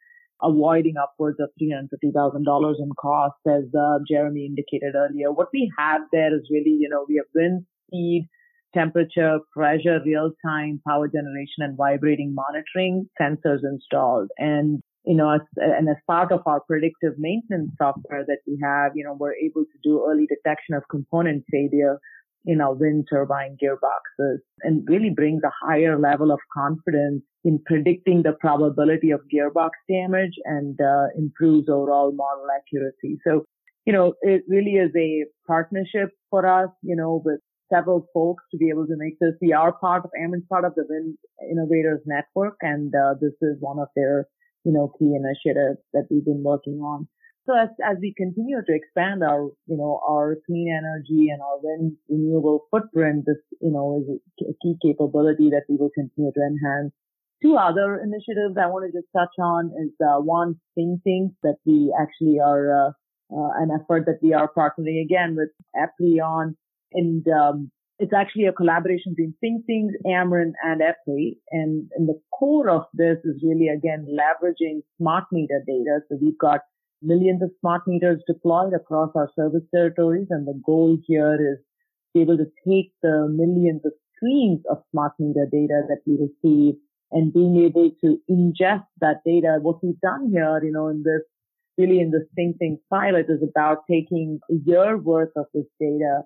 avoiding 0.43 0.95
upwards 1.01 1.37
of 1.39 1.49
$350,000 1.61 2.73
in 2.79 2.89
costs, 2.99 3.39
as 3.47 3.63
uh, 3.77 3.99
Jeremy 4.09 4.45
indicated 4.47 4.95
earlier. 4.95 5.31
What 5.31 5.49
we 5.53 5.71
have 5.77 6.01
there 6.11 6.35
is 6.35 6.49
really, 6.49 6.77
you 6.79 6.89
know, 6.89 7.05
we 7.07 7.17
have 7.17 7.27
wind 7.35 7.65
speed, 7.87 8.27
temperature, 8.73 9.39
pressure, 9.53 9.99
real-time 10.03 10.81
power 10.87 11.07
generation, 11.07 11.59
and 11.59 11.77
vibrating 11.77 12.33
monitoring 12.33 13.07
sensors 13.21 13.59
installed. 13.63 14.29
And 14.37 14.81
you 15.03 15.15
know, 15.15 15.31
as, 15.31 15.41
and 15.57 15.89
as 15.89 15.95
part 16.05 16.31
of 16.31 16.41
our 16.45 16.59
predictive 16.61 17.13
maintenance 17.17 17.71
software 17.77 18.23
that 18.27 18.37
we 18.45 18.59
have, 18.63 18.91
you 18.95 19.03
know, 19.03 19.17
we're 19.19 19.33
able 19.33 19.63
to 19.63 19.79
do 19.83 20.05
early 20.07 20.27
detection 20.27 20.75
of 20.75 20.83
component 20.91 21.43
failure 21.51 21.99
in 22.45 22.61
our 22.61 22.73
wind 22.73 23.07
turbine 23.09 23.57
gearboxes 23.61 24.37
and 24.61 24.83
really 24.87 25.11
brings 25.15 25.41
a 25.43 25.65
higher 25.65 25.99
level 25.99 26.31
of 26.31 26.39
confidence 26.53 27.21
in 27.43 27.59
predicting 27.65 28.23
the 28.23 28.33
probability 28.39 29.11
of 29.11 29.21
gearbox 29.33 29.71
damage 29.89 30.33
and 30.45 30.79
uh, 30.81 31.07
improves 31.17 31.69
overall 31.69 32.11
model 32.11 32.47
accuracy. 32.55 33.19
So, 33.25 33.45
you 33.85 33.93
know, 33.93 34.13
it 34.21 34.43
really 34.47 34.71
is 34.71 34.91
a 34.95 35.25
partnership 35.47 36.09
for 36.29 36.45
us, 36.47 36.69
you 36.83 36.95
know, 36.95 37.21
with 37.23 37.39
several 37.71 38.07
folks 38.13 38.43
to 38.51 38.57
be 38.57 38.69
able 38.69 38.85
to 38.85 38.95
make 38.97 39.17
this. 39.19 39.33
We 39.41 39.53
are 39.53 39.71
part 39.71 40.03
of, 40.03 40.11
Ameren's 40.21 40.45
part 40.49 40.65
of 40.65 40.75
the 40.75 40.85
Wind 40.87 41.17
Innovators 41.49 42.01
Network, 42.05 42.57
and 42.61 42.93
uh, 42.93 43.15
this 43.19 43.33
is 43.41 43.57
one 43.59 43.79
of 43.79 43.87
their, 43.95 44.27
you 44.65 44.73
know, 44.73 44.91
key 44.99 45.15
initiatives 45.15 45.79
that 45.93 46.07
we've 46.11 46.25
been 46.25 46.43
working 46.43 46.79
on. 46.81 47.07
So 47.47 47.57
as, 47.57 47.69
as 47.83 47.97
we 47.99 48.13
continue 48.15 48.57
to 48.57 48.73
expand 48.73 49.23
our, 49.23 49.49
you 49.65 49.77
know, 49.77 49.99
our 50.07 50.37
clean 50.45 50.69
energy 50.69 51.29
and 51.29 51.41
our 51.41 51.57
wind 51.61 51.97
renewable 52.07 52.67
footprint, 52.69 53.25
this, 53.25 53.37
you 53.59 53.71
know, 53.71 54.03
is 54.03 54.47
a 54.47 54.53
key 54.61 54.75
capability 54.81 55.49
that 55.49 55.63
we 55.67 55.75
will 55.75 55.89
continue 55.93 56.31
to 56.31 56.41
enhance. 56.41 56.93
Two 57.41 57.55
other 57.55 57.99
initiatives 57.99 58.55
I 58.61 58.67
want 58.67 58.85
to 58.85 58.95
just 58.95 59.11
touch 59.11 59.33
on 59.39 59.71
is, 59.83 59.89
uh, 59.99 60.21
one, 60.21 60.59
thinking 60.75 61.35
that 61.41 61.57
we 61.65 61.91
actually 61.99 62.39
are, 62.39 62.89
uh, 62.89 62.91
uh, 63.35 63.49
an 63.57 63.69
effort 63.73 64.05
that 64.05 64.19
we 64.21 64.33
are 64.33 64.51
partnering 64.55 65.01
again 65.03 65.35
with 65.35 65.49
Eprion 65.75 66.55
and, 66.93 67.25
um, 67.27 67.71
it's 67.97 68.13
actually 68.13 68.45
a 68.45 68.51
collaboration 68.51 69.13
between 69.15 69.35
ThinkThings, 69.43 69.91
Ameren, 70.07 70.53
and 70.63 70.81
EPRI. 70.81 71.37
And, 71.51 71.87
and 71.95 72.09
the 72.09 72.19
core 72.33 72.67
of 72.67 72.85
this 72.95 73.17
is 73.23 73.43
really, 73.43 73.67
again, 73.67 74.07
leveraging 74.09 74.81
smart 74.97 75.25
meter 75.31 75.61
data. 75.67 75.99
So 76.09 76.17
we've 76.19 76.37
got 76.37 76.61
millions 77.01 77.41
of 77.41 77.51
smart 77.59 77.87
meters 77.87 78.21
deployed 78.27 78.73
across 78.73 79.11
our 79.15 79.29
service 79.35 79.63
territories. 79.73 80.27
And 80.29 80.47
the 80.47 80.59
goal 80.65 80.97
here 81.05 81.33
is 81.35 81.57
to 81.57 82.13
be 82.13 82.21
able 82.21 82.37
to 82.37 82.45
take 82.67 82.93
the 83.01 83.27
millions 83.29 83.81
of 83.85 83.93
streams 84.15 84.61
of 84.69 84.83
smart 84.91 85.13
meter 85.19 85.47
data 85.51 85.81
that 85.87 86.01
we 86.05 86.13
receive 86.13 86.75
and 87.11 87.33
being 87.33 87.57
able 87.65 87.91
to 88.01 88.17
ingest 88.29 88.85
that 88.99 89.21
data. 89.25 89.59
What 89.61 89.83
we've 89.83 89.99
done 89.99 90.29
here, 90.31 90.61
you 90.63 90.71
know, 90.71 90.87
in 90.87 91.03
this 91.03 91.21
really 91.77 91.99
in 91.99 92.11
this 92.11 92.27
ThinkThings 92.37 92.79
pilot 92.89 93.25
is 93.29 93.41
about 93.41 93.79
taking 93.89 94.39
a 94.49 94.55
year 94.65 94.97
worth 94.97 95.31
of 95.35 95.45
this 95.53 95.65
data 95.79 96.21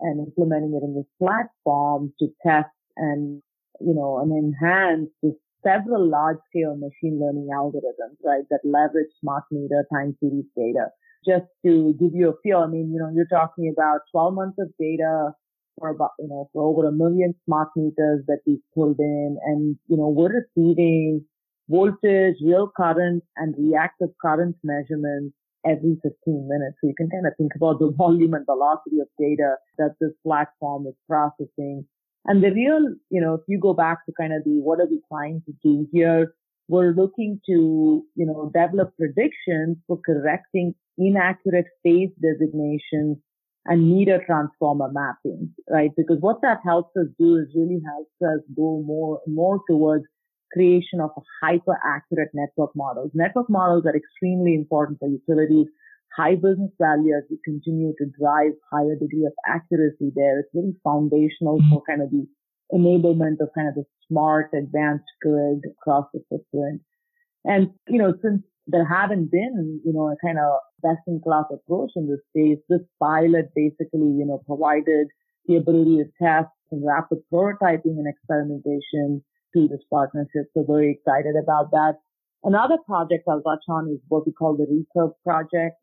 and 0.00 0.26
implementing 0.26 0.74
it 0.74 0.84
in 0.84 0.94
this 0.94 1.06
platform 1.18 2.12
to 2.18 2.28
test 2.44 2.68
and, 2.96 3.42
you 3.80 3.94
know, 3.94 4.18
and 4.18 4.32
enhance 4.32 5.10
this 5.22 5.34
several 5.66 6.08
large 6.08 6.38
scale 6.48 6.76
machine 6.76 7.18
learning 7.20 7.48
algorithms, 7.52 8.16
right, 8.24 8.44
that 8.50 8.60
leverage 8.64 9.10
smart 9.20 9.44
meter 9.50 9.84
time 9.92 10.16
series 10.20 10.44
data. 10.56 10.86
Just 11.26 11.46
to 11.64 11.94
give 11.98 12.14
you 12.14 12.30
a 12.30 12.34
feel, 12.42 12.58
I 12.58 12.68
mean, 12.68 12.92
you 12.92 13.00
know, 13.00 13.10
you're 13.12 13.26
talking 13.26 13.72
about 13.76 14.00
12 14.12 14.34
months 14.34 14.58
of 14.60 14.68
data 14.78 15.32
for 15.78 15.88
about, 15.88 16.10
you 16.18 16.28
know, 16.28 16.48
for 16.52 16.62
over 16.62 16.86
a 16.86 16.92
million 16.92 17.34
smart 17.44 17.68
meters 17.76 18.22
that 18.28 18.38
we've 18.46 18.62
pulled 18.74 18.98
in 19.00 19.36
and, 19.44 19.76
you 19.88 19.96
know, 19.96 20.08
we're 20.08 20.44
receiving 20.46 21.24
voltage, 21.68 22.36
real 22.44 22.70
current 22.76 23.24
and 23.36 23.54
reactive 23.58 24.10
current 24.22 24.56
measurements 24.62 25.34
every 25.66 25.98
15 26.02 26.14
minutes. 26.48 26.76
So 26.80 26.86
you 26.86 26.94
can 26.96 27.10
kind 27.10 27.26
of 27.26 27.32
think 27.36 27.52
about 27.56 27.80
the 27.80 27.90
volume 27.96 28.34
and 28.34 28.46
velocity 28.46 29.00
of 29.00 29.08
data 29.18 29.56
that 29.78 29.96
this 30.00 30.12
platform 30.22 30.86
is 30.86 30.94
processing 31.08 31.86
and 32.26 32.42
the 32.42 32.50
real, 32.50 32.94
you 33.10 33.20
know, 33.20 33.34
if 33.34 33.42
you 33.48 33.58
go 33.58 33.74
back 33.74 34.04
to 34.06 34.12
kind 34.18 34.32
of 34.32 34.44
the 34.44 34.60
what 34.60 34.80
are 34.80 34.86
we 34.86 35.00
trying 35.08 35.42
to 35.46 35.52
do 35.62 35.86
here, 35.92 36.34
we're 36.68 36.92
looking 36.92 37.40
to, 37.46 38.04
you 38.14 38.26
know, 38.26 38.50
develop 38.52 38.92
predictions 38.96 39.76
for 39.86 39.98
correcting 40.04 40.74
inaccurate 40.98 41.66
phase 41.82 42.10
designations 42.20 43.18
and 43.66 43.88
meter 43.88 44.20
transformer 44.26 44.90
mapping, 44.92 45.52
right? 45.70 45.90
Because 45.96 46.18
what 46.20 46.40
that 46.42 46.58
helps 46.64 46.96
us 46.96 47.06
do 47.18 47.36
is 47.36 47.46
really 47.54 47.80
helps 47.84 48.10
us 48.22 48.40
go 48.56 48.82
more, 48.84 49.20
more 49.26 49.60
towards 49.68 50.04
creation 50.52 51.00
of 51.00 51.10
a 51.16 51.20
hyper 51.42 51.78
accurate 51.84 52.30
network 52.32 52.70
models. 52.74 53.10
Network 53.14 53.50
models 53.50 53.84
are 53.86 53.96
extremely 53.96 54.54
important 54.54 54.98
for 54.98 55.08
utilities 55.08 55.66
high 56.16 56.34
business 56.34 56.70
value 56.80 57.14
as 57.14 57.24
we 57.30 57.38
continue 57.44 57.92
to 57.98 58.06
drive 58.18 58.52
higher 58.72 58.96
degree 58.96 59.26
of 59.26 59.32
accuracy 59.46 60.10
there. 60.14 60.40
It's 60.40 60.48
really 60.54 60.74
foundational 60.82 61.60
for 61.70 61.82
kind 61.88 62.02
of 62.02 62.10
the 62.10 62.26
enablement 62.72 63.40
of 63.40 63.50
kind 63.54 63.68
of 63.68 63.74
the 63.74 63.84
smart 64.08 64.50
advanced 64.54 65.04
grid 65.20 65.62
across 65.70 66.06
the 66.12 66.20
footprint. 66.28 66.80
And, 67.44 67.70
you 67.88 67.98
know, 67.98 68.14
since 68.22 68.42
there 68.66 68.84
haven't 68.84 69.30
been, 69.30 69.80
you 69.84 69.92
know, 69.92 70.08
a 70.08 70.16
kind 70.24 70.38
of 70.38 70.58
best 70.82 71.02
in 71.06 71.20
class 71.20 71.44
approach 71.52 71.90
in 71.94 72.08
this 72.08 72.20
space, 72.30 72.58
this 72.68 72.86
pilot 73.00 73.50
basically, 73.54 74.10
you 74.18 74.24
know, 74.26 74.42
provided 74.46 75.08
the 75.46 75.56
ability 75.56 75.98
to 75.98 76.04
test 76.20 76.50
and 76.72 76.84
rapid 76.84 77.18
prototyping 77.32 77.98
and 77.98 78.08
experimentation 78.08 79.22
through 79.52 79.68
this 79.68 79.84
partnership. 79.90 80.50
So 80.54 80.64
very 80.66 80.90
excited 80.90 81.36
about 81.40 81.70
that. 81.70 81.94
Another 82.42 82.78
project 82.84 83.28
I'll 83.28 83.42
touch 83.42 83.64
on 83.68 83.88
is 83.90 84.00
what 84.08 84.26
we 84.26 84.32
call 84.32 84.56
the 84.56 84.66
Recurve 84.66 85.12
project. 85.22 85.76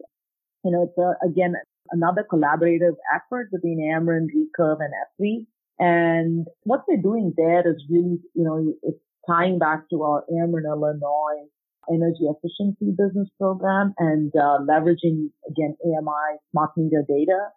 You 0.64 0.72
know, 0.72 0.84
it's 0.84 0.98
a, 0.98 1.26
again, 1.26 1.56
another 1.92 2.26
collaborative 2.30 2.96
effort 3.14 3.50
between 3.52 3.80
Ameren, 3.80 4.28
Recurve, 4.28 4.80
and 4.80 4.94
EPRI. 5.04 5.46
And 5.80 6.48
what 6.64 6.84
we're 6.88 7.02
doing 7.02 7.34
there 7.36 7.68
is 7.68 7.84
really, 7.90 8.20
you 8.34 8.44
know, 8.44 8.74
it's 8.84 9.00
tying 9.28 9.60
back 9.60 9.90
to 9.90 10.04
our 10.04 10.24
Ameren, 10.32 10.66
Illinois 10.66 11.48
energy 11.92 12.26
efficiency 12.30 12.96
business 12.98 13.28
program 13.38 13.94
and 13.98 14.34
uh, 14.36 14.60
leveraging, 14.62 15.30
again, 15.50 15.76
AMI 15.86 16.38
smart 16.52 16.72
meter 16.78 17.04
data 17.08 17.50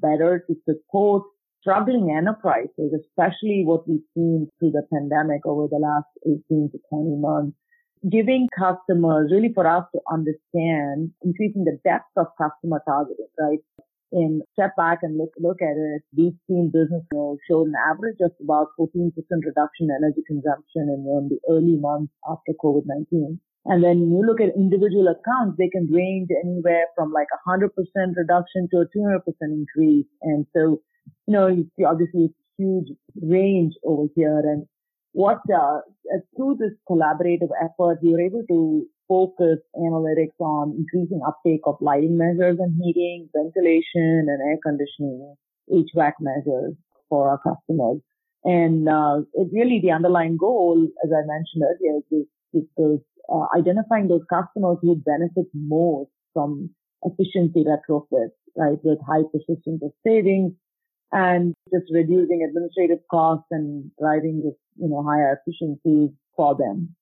better 0.00 0.44
to 0.46 0.54
support 0.64 1.24
struggling 1.60 2.14
enterprises, 2.16 2.92
especially 2.94 3.62
what 3.64 3.88
we've 3.88 4.00
seen 4.14 4.48
through 4.58 4.72
the 4.72 4.82
pandemic 4.92 5.46
over 5.46 5.68
the 5.68 5.78
last 5.78 6.06
18 6.26 6.70
to 6.72 6.78
20 6.90 7.16
months 7.16 7.56
giving 8.10 8.48
customers 8.56 9.30
really 9.32 9.52
for 9.54 9.66
us 9.66 9.84
to 9.94 10.00
understand, 10.10 11.12
increasing 11.22 11.64
the 11.64 11.78
depth 11.84 12.10
of 12.16 12.26
customer 12.36 12.82
targeting, 12.86 13.28
right? 13.38 13.60
And 14.12 14.42
step 14.52 14.76
back 14.76 14.98
and 15.02 15.16
look, 15.16 15.32
look 15.38 15.62
at 15.62 15.76
it. 15.76 16.02
We've 16.14 16.36
seen 16.46 16.70
business 16.72 17.02
know, 17.12 17.38
show 17.48 17.64
an 17.64 17.72
average 17.88 18.18
of 18.20 18.32
about 18.42 18.68
14% 18.78 19.12
reduction 19.14 19.88
in 19.88 19.96
energy 19.96 20.22
consumption 20.26 20.92
in, 20.92 21.06
in 21.08 21.28
the 21.30 21.40
early 21.48 21.76
months 21.80 22.12
after 22.28 22.52
COVID-19. 22.62 23.38
And 23.64 23.82
then 23.82 24.10
you 24.10 24.26
look 24.26 24.40
at 24.40 24.56
individual 24.56 25.06
accounts, 25.06 25.56
they 25.56 25.68
can 25.68 25.86
range 25.86 26.28
anywhere 26.44 26.86
from 26.96 27.12
like 27.12 27.28
a 27.32 27.40
100% 27.48 27.70
reduction 28.16 28.68
to 28.72 28.82
a 28.82 28.86
200% 28.90 29.22
increase. 29.40 30.06
And 30.20 30.46
so, 30.52 30.82
you 31.26 31.32
know, 31.32 31.46
you 31.46 31.70
see 31.78 31.84
obviously 31.84 32.26
it's 32.26 32.34
huge 32.58 32.88
range 33.22 33.74
over 33.84 34.08
here. 34.14 34.40
And 34.40 34.66
what 35.12 35.40
uh, 35.54 35.80
through 36.36 36.56
this 36.58 36.72
collaborative 36.88 37.50
effort, 37.62 37.98
we 38.02 38.12
were 38.12 38.20
able 38.20 38.44
to 38.48 38.86
focus 39.08 39.58
analytics 39.76 40.38
on 40.40 40.74
increasing 40.78 41.20
uptake 41.26 41.60
of 41.66 41.76
lighting 41.80 42.16
measures 42.16 42.58
and 42.58 42.74
heating, 42.82 43.28
ventilation, 43.36 44.26
and 44.26 44.40
air 44.48 44.58
conditioning, 44.62 45.34
HVAC 45.70 46.12
measures 46.20 46.74
for 47.08 47.28
our 47.28 47.38
customers. 47.38 48.00
And 48.44 48.88
uh, 48.88 49.20
it 49.34 49.48
really 49.52 49.80
the 49.82 49.92
underlying 49.92 50.36
goal, 50.36 50.88
as 51.04 51.10
I 51.12 51.22
mentioned 51.26 51.62
earlier, 51.62 52.00
is, 52.10 52.26
is 52.54 52.68
those 52.76 53.00
uh, 53.32 53.46
identifying 53.56 54.08
those 54.08 54.24
customers 54.28 54.78
who 54.82 54.96
benefit 54.96 55.46
most 55.54 56.10
from 56.32 56.70
efficiency 57.02 57.64
retrofits, 57.64 58.32
right, 58.56 58.78
with 58.82 58.98
high 59.06 59.22
persistence 59.30 59.82
of 59.82 59.92
savings 60.06 60.52
and 61.12 61.54
just 61.72 61.84
reducing 61.92 62.44
administrative 62.48 62.98
costs 63.10 63.46
and 63.50 63.90
driving 64.00 64.42
just, 64.44 64.58
you 64.76 64.88
know, 64.88 65.02
higher 65.02 65.38
efficiencies 65.38 66.10
for 66.34 66.56
them. 66.56 66.94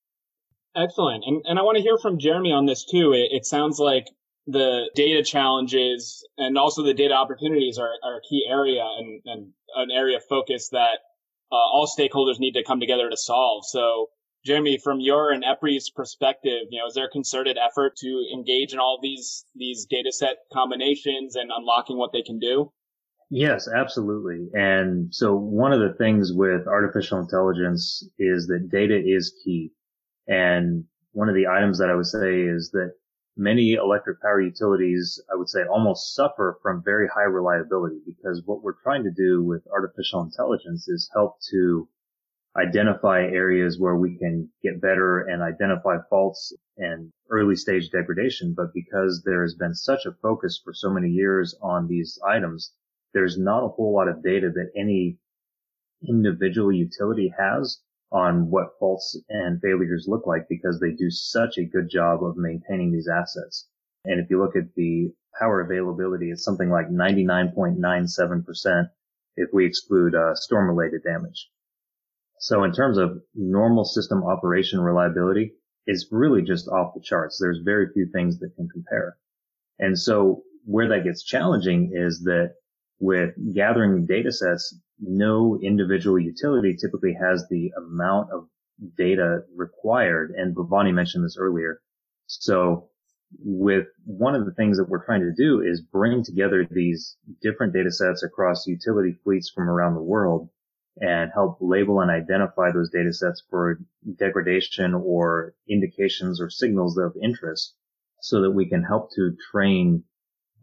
Excellent. 0.76 1.24
And, 1.26 1.42
and 1.46 1.58
I 1.58 1.62
want 1.62 1.76
to 1.76 1.82
hear 1.82 1.98
from 1.98 2.18
Jeremy 2.18 2.52
on 2.52 2.66
this 2.66 2.84
too. 2.84 3.12
It, 3.12 3.34
it 3.34 3.46
sounds 3.46 3.78
like 3.78 4.06
the 4.46 4.90
data 4.94 5.22
challenges 5.22 6.26
and 6.38 6.58
also 6.58 6.82
the 6.82 6.94
data 6.94 7.14
opportunities 7.14 7.78
are, 7.78 7.92
are 8.02 8.16
a 8.16 8.20
key 8.28 8.46
area 8.48 8.84
and, 8.98 9.20
and 9.24 9.52
an 9.76 9.90
area 9.90 10.16
of 10.16 10.24
focus 10.28 10.68
that 10.70 10.98
uh, 11.52 11.56
all 11.56 11.86
stakeholders 11.86 12.38
need 12.38 12.52
to 12.52 12.64
come 12.64 12.80
together 12.80 13.08
to 13.10 13.16
solve. 13.16 13.64
So, 13.66 14.06
Jeremy, 14.44 14.78
from 14.82 15.00
your 15.00 15.32
and 15.32 15.44
EPRI's 15.44 15.90
perspective, 15.90 16.62
you 16.70 16.80
know, 16.80 16.86
is 16.86 16.94
there 16.94 17.06
a 17.06 17.10
concerted 17.10 17.58
effort 17.58 17.96
to 17.98 18.24
engage 18.32 18.72
in 18.72 18.78
all 18.78 18.98
these 19.02 19.44
these 19.54 19.86
data 19.90 20.12
set 20.12 20.36
combinations 20.52 21.36
and 21.36 21.50
unlocking 21.54 21.98
what 21.98 22.12
they 22.12 22.22
can 22.22 22.38
do? 22.38 22.72
Yes, 23.30 23.68
absolutely. 23.68 24.50
And 24.54 25.14
so 25.14 25.36
one 25.36 25.72
of 25.72 25.78
the 25.80 25.94
things 25.94 26.32
with 26.32 26.66
artificial 26.66 27.20
intelligence 27.20 28.02
is 28.18 28.48
that 28.48 28.70
data 28.70 29.00
is 29.00 29.32
key. 29.44 29.72
And 30.26 30.84
one 31.12 31.28
of 31.28 31.36
the 31.36 31.46
items 31.46 31.78
that 31.78 31.90
I 31.90 31.94
would 31.94 32.06
say 32.06 32.42
is 32.42 32.70
that 32.72 32.94
many 33.36 33.74
electric 33.74 34.20
power 34.20 34.40
utilities, 34.40 35.22
I 35.32 35.36
would 35.36 35.48
say 35.48 35.62
almost 35.64 36.14
suffer 36.14 36.58
from 36.60 36.82
very 36.84 37.06
high 37.08 37.22
reliability 37.24 38.00
because 38.04 38.42
what 38.46 38.62
we're 38.64 38.82
trying 38.82 39.04
to 39.04 39.12
do 39.12 39.44
with 39.44 39.66
artificial 39.68 40.22
intelligence 40.22 40.88
is 40.88 41.08
help 41.14 41.36
to 41.50 41.88
identify 42.56 43.22
areas 43.22 43.78
where 43.78 43.96
we 43.96 44.18
can 44.18 44.50
get 44.62 44.80
better 44.80 45.20
and 45.20 45.40
identify 45.42 45.98
faults 46.10 46.52
and 46.78 47.12
early 47.30 47.54
stage 47.54 47.90
degradation. 47.90 48.54
But 48.56 48.74
because 48.74 49.22
there 49.24 49.42
has 49.42 49.54
been 49.54 49.74
such 49.74 50.04
a 50.04 50.12
focus 50.20 50.60
for 50.64 50.74
so 50.74 50.90
many 50.90 51.10
years 51.10 51.56
on 51.62 51.86
these 51.86 52.18
items, 52.26 52.72
there's 53.12 53.38
not 53.38 53.64
a 53.64 53.68
whole 53.68 53.94
lot 53.94 54.08
of 54.08 54.22
data 54.22 54.50
that 54.54 54.70
any 54.76 55.18
individual 56.06 56.72
utility 56.72 57.32
has 57.38 57.80
on 58.12 58.50
what 58.50 58.78
faults 58.78 59.18
and 59.28 59.60
failures 59.60 60.06
look 60.08 60.26
like 60.26 60.48
because 60.48 60.80
they 60.80 60.90
do 60.90 61.10
such 61.10 61.58
a 61.58 61.64
good 61.64 61.88
job 61.88 62.24
of 62.24 62.36
maintaining 62.36 62.92
these 62.92 63.08
assets. 63.08 63.68
And 64.04 64.18
if 64.18 64.30
you 64.30 64.40
look 64.40 64.56
at 64.56 64.74
the 64.74 65.12
power 65.38 65.60
availability, 65.60 66.30
it's 66.30 66.44
something 66.44 66.70
like 66.70 66.88
99.97% 66.88 68.90
if 69.36 69.50
we 69.52 69.64
exclude 69.64 70.14
uh, 70.14 70.34
storm 70.34 70.68
related 70.68 71.02
damage. 71.04 71.48
So 72.40 72.64
in 72.64 72.72
terms 72.72 72.98
of 72.98 73.22
normal 73.34 73.84
system 73.84 74.24
operation 74.24 74.80
reliability, 74.80 75.52
it's 75.86 76.08
really 76.10 76.42
just 76.42 76.68
off 76.68 76.94
the 76.94 77.00
charts. 77.00 77.38
There's 77.38 77.60
very 77.64 77.92
few 77.92 78.06
things 78.12 78.38
that 78.38 78.54
can 78.56 78.68
compare. 78.68 79.16
And 79.78 79.98
so 79.98 80.42
where 80.64 80.88
that 80.88 81.04
gets 81.04 81.22
challenging 81.22 81.92
is 81.94 82.22
that 82.24 82.54
with 83.00 83.30
gathering 83.54 84.06
data 84.06 84.30
sets, 84.30 84.78
no 85.00 85.58
individual 85.62 86.18
utility 86.18 86.76
typically 86.76 87.16
has 87.20 87.46
the 87.48 87.72
amount 87.76 88.30
of 88.30 88.46
data 88.96 89.40
required. 89.56 90.32
And 90.36 90.54
Bhavani 90.54 90.92
mentioned 90.92 91.24
this 91.24 91.38
earlier. 91.38 91.80
So 92.26 92.90
with 93.42 93.86
one 94.04 94.34
of 94.34 94.44
the 94.44 94.52
things 94.52 94.76
that 94.76 94.88
we're 94.88 95.04
trying 95.04 95.20
to 95.20 95.32
do 95.34 95.62
is 95.62 95.80
bring 95.80 96.22
together 96.22 96.66
these 96.70 97.16
different 97.40 97.72
data 97.72 97.90
sets 97.90 98.22
across 98.22 98.66
utility 98.66 99.16
fleets 99.24 99.50
from 99.54 99.68
around 99.68 99.94
the 99.94 100.02
world 100.02 100.50
and 101.00 101.30
help 101.32 101.56
label 101.60 102.00
and 102.00 102.10
identify 102.10 102.70
those 102.72 102.90
data 102.90 103.12
sets 103.12 103.42
for 103.48 103.80
degradation 104.18 104.94
or 104.94 105.54
indications 105.68 106.40
or 106.40 106.50
signals 106.50 106.98
of 106.98 107.14
interest 107.22 107.74
so 108.20 108.42
that 108.42 108.50
we 108.50 108.68
can 108.68 108.82
help 108.82 109.10
to 109.12 109.34
train 109.50 110.04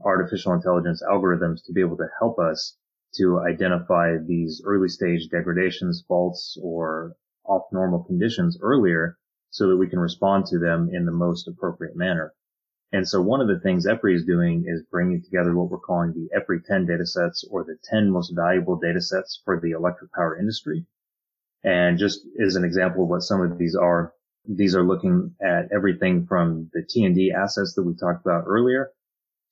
artificial 0.03 0.53
intelligence 0.53 1.01
algorithms 1.03 1.63
to 1.65 1.73
be 1.73 1.81
able 1.81 1.97
to 1.97 2.07
help 2.19 2.39
us 2.39 2.77
to 3.15 3.39
identify 3.39 4.17
these 4.17 4.61
early 4.65 4.89
stage 4.89 5.27
degradations, 5.29 6.03
faults, 6.07 6.57
or 6.61 7.15
off 7.45 7.63
normal 7.71 8.03
conditions 8.03 8.57
earlier 8.61 9.17
so 9.49 9.67
that 9.67 9.77
we 9.77 9.87
can 9.87 9.99
respond 9.99 10.45
to 10.45 10.59
them 10.59 10.89
in 10.91 11.05
the 11.05 11.11
most 11.11 11.47
appropriate 11.47 11.95
manner. 11.95 12.33
And 12.91 13.07
so 13.07 13.21
one 13.21 13.41
of 13.41 13.47
the 13.47 13.59
things 13.59 13.85
EPRI 13.85 14.15
is 14.15 14.25
doing 14.25 14.65
is 14.67 14.83
bringing 14.91 15.21
together 15.21 15.55
what 15.55 15.69
we're 15.69 15.79
calling 15.79 16.13
the 16.13 16.29
EPRI 16.37 16.63
10 16.65 16.87
datasets 16.87 17.43
or 17.49 17.63
the 17.63 17.77
10 17.89 18.11
most 18.11 18.33
valuable 18.33 18.79
datasets 18.79 19.39
for 19.43 19.59
the 19.59 19.71
electric 19.71 20.11
power 20.13 20.37
industry. 20.37 20.85
And 21.63 21.97
just 21.97 22.21
as 22.45 22.55
an 22.55 22.63
example 22.63 23.03
of 23.03 23.09
what 23.09 23.23
some 23.23 23.41
of 23.41 23.57
these 23.57 23.75
are, 23.75 24.13
these 24.47 24.75
are 24.75 24.83
looking 24.83 25.35
at 25.41 25.69
everything 25.73 26.25
from 26.27 26.69
the 26.71 26.83
T&D 26.87 27.33
assets 27.37 27.73
that 27.73 27.83
we 27.83 27.93
talked 27.95 28.25
about 28.25 28.45
earlier 28.47 28.91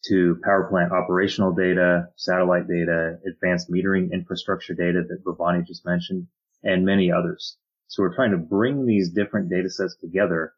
to 0.08 0.40
power 0.44 0.68
plant 0.70 0.92
operational 0.92 1.54
data, 1.54 2.08
satellite 2.16 2.68
data, 2.68 3.18
advanced 3.28 3.70
metering 3.72 4.12
infrastructure 4.12 4.74
data 4.74 5.04
that 5.08 5.24
Bhavani 5.24 5.66
just 5.66 5.86
mentioned, 5.86 6.28
and 6.64 6.86
many 6.86 7.12
others. 7.12 7.58
So 7.88 8.04
we're 8.04 8.16
trying 8.16 8.32
to 8.32 8.38
bring 8.38 8.86
these 8.86 9.12
different 9.12 9.50
data 9.50 9.70
sets 9.70 9.96
together 10.02 10.54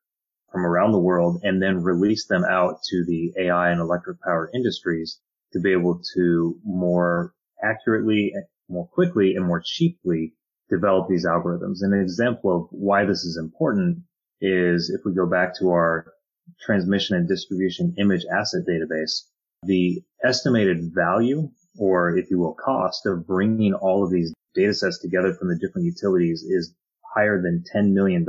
from 0.51 0.65
around 0.65 0.91
the 0.91 0.99
world 0.99 1.41
and 1.43 1.61
then 1.61 1.83
release 1.83 2.25
them 2.27 2.43
out 2.45 2.81
to 2.89 3.05
the 3.05 3.33
AI 3.37 3.71
and 3.71 3.81
electric 3.81 4.21
power 4.21 4.49
industries 4.53 5.19
to 5.53 5.59
be 5.59 5.71
able 5.71 6.01
to 6.15 6.59
more 6.63 7.33
accurately, 7.61 8.33
more 8.69 8.87
quickly 8.87 9.35
and 9.35 9.45
more 9.45 9.61
cheaply 9.63 10.33
develop 10.69 11.07
these 11.07 11.25
algorithms. 11.25 11.79
And 11.81 11.93
an 11.93 12.01
example 12.01 12.55
of 12.55 12.67
why 12.71 13.05
this 13.05 13.23
is 13.23 13.37
important 13.37 13.99
is 14.41 14.89
if 14.89 15.05
we 15.05 15.13
go 15.13 15.25
back 15.25 15.57
to 15.59 15.69
our 15.69 16.13
transmission 16.61 17.15
and 17.15 17.27
distribution 17.27 17.95
image 17.97 18.23
asset 18.31 18.61
database, 18.67 19.23
the 19.63 20.01
estimated 20.23 20.91
value 20.93 21.49
or 21.77 22.17
if 22.17 22.29
you 22.29 22.39
will 22.39 22.53
cost 22.53 23.05
of 23.05 23.27
bringing 23.27 23.73
all 23.73 24.03
of 24.03 24.11
these 24.11 24.33
data 24.55 24.73
sets 24.73 24.99
together 24.99 25.33
from 25.33 25.47
the 25.49 25.57
different 25.57 25.85
utilities 25.85 26.43
is 26.43 26.73
higher 27.13 27.41
than 27.41 27.63
$10 27.73 27.93
million. 27.93 28.25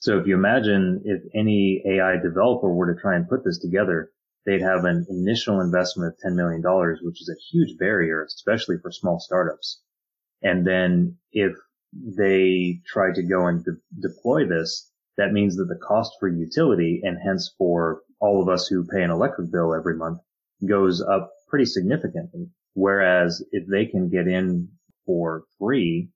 So 0.00 0.18
if 0.18 0.26
you 0.26 0.34
imagine 0.34 1.02
if 1.04 1.22
any 1.34 1.82
AI 1.86 2.16
developer 2.18 2.72
were 2.72 2.94
to 2.94 3.00
try 3.00 3.16
and 3.16 3.28
put 3.28 3.44
this 3.44 3.58
together, 3.58 4.10
they'd 4.44 4.60
have 4.60 4.84
an 4.84 5.06
initial 5.08 5.60
investment 5.60 6.14
of 6.14 6.32
$10 6.32 6.36
million, 6.36 6.62
which 7.02 7.20
is 7.20 7.28
a 7.28 7.40
huge 7.50 7.78
barrier, 7.78 8.22
especially 8.22 8.76
for 8.78 8.92
small 8.92 9.18
startups. 9.18 9.80
And 10.42 10.66
then 10.66 11.16
if 11.32 11.56
they 11.92 12.80
try 12.86 13.12
to 13.14 13.22
go 13.22 13.46
and 13.46 13.64
de- 13.64 14.08
deploy 14.08 14.46
this, 14.46 14.90
that 15.16 15.32
means 15.32 15.56
that 15.56 15.64
the 15.64 15.80
cost 15.82 16.12
for 16.20 16.28
utility 16.28 17.00
and 17.02 17.18
hence 17.24 17.54
for 17.56 18.02
all 18.20 18.42
of 18.42 18.48
us 18.48 18.66
who 18.66 18.86
pay 18.86 19.02
an 19.02 19.10
electric 19.10 19.50
bill 19.50 19.74
every 19.74 19.96
month 19.96 20.18
goes 20.66 21.02
up 21.02 21.32
pretty 21.48 21.66
significantly. 21.66 22.48
Whereas 22.74 23.44
if 23.52 23.66
they 23.66 23.86
can 23.86 24.08
get 24.08 24.26
in 24.28 24.68
for 25.04 25.44
free 25.58 26.10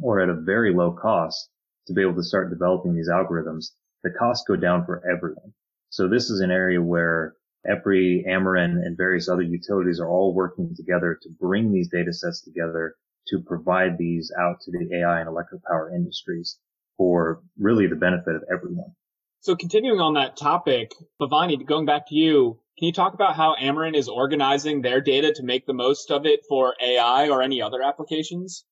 or 0.00 0.20
at 0.20 0.28
a 0.28 0.34
very 0.34 0.74
low 0.74 0.92
cost 0.92 1.50
to 1.86 1.92
be 1.92 2.02
able 2.02 2.14
to 2.14 2.22
start 2.22 2.50
developing 2.50 2.94
these 2.94 3.08
algorithms, 3.08 3.72
the 4.02 4.10
costs 4.10 4.44
go 4.46 4.56
down 4.56 4.84
for 4.84 5.02
everyone. 5.10 5.52
So 5.90 6.08
this 6.08 6.30
is 6.30 6.40
an 6.40 6.50
area 6.50 6.80
where 6.80 7.34
EPRI, 7.66 8.26
Ameren, 8.26 8.84
and 8.84 8.96
various 8.96 9.28
other 9.28 9.42
utilities 9.42 10.00
are 10.00 10.08
all 10.08 10.34
working 10.34 10.74
together 10.76 11.18
to 11.22 11.28
bring 11.40 11.72
these 11.72 11.88
data 11.88 12.12
sets 12.12 12.42
together 12.42 12.94
to 13.28 13.40
provide 13.40 13.98
these 13.98 14.32
out 14.38 14.60
to 14.62 14.70
the 14.70 14.96
AI 14.96 15.20
and 15.20 15.28
electric 15.28 15.62
power 15.64 15.92
industries 15.94 16.58
for 16.96 17.42
really 17.58 17.86
the 17.86 17.96
benefit 17.96 18.36
of 18.36 18.44
everyone. 18.52 18.94
So 19.40 19.54
continuing 19.54 20.00
on 20.00 20.14
that 20.14 20.36
topic, 20.36 20.92
Bhavani, 21.20 21.64
going 21.64 21.86
back 21.86 22.08
to 22.08 22.14
you, 22.14 22.58
can 22.76 22.86
you 22.86 22.92
talk 22.92 23.14
about 23.14 23.36
how 23.36 23.54
Ameren 23.60 23.96
is 23.96 24.08
organizing 24.08 24.82
their 24.82 25.00
data 25.00 25.32
to 25.34 25.42
make 25.42 25.66
the 25.66 25.72
most 25.72 26.10
of 26.10 26.26
it 26.26 26.40
for 26.48 26.74
AI 26.82 27.28
or 27.28 27.42
any 27.42 27.62
other 27.62 27.82
applications? 27.82 28.64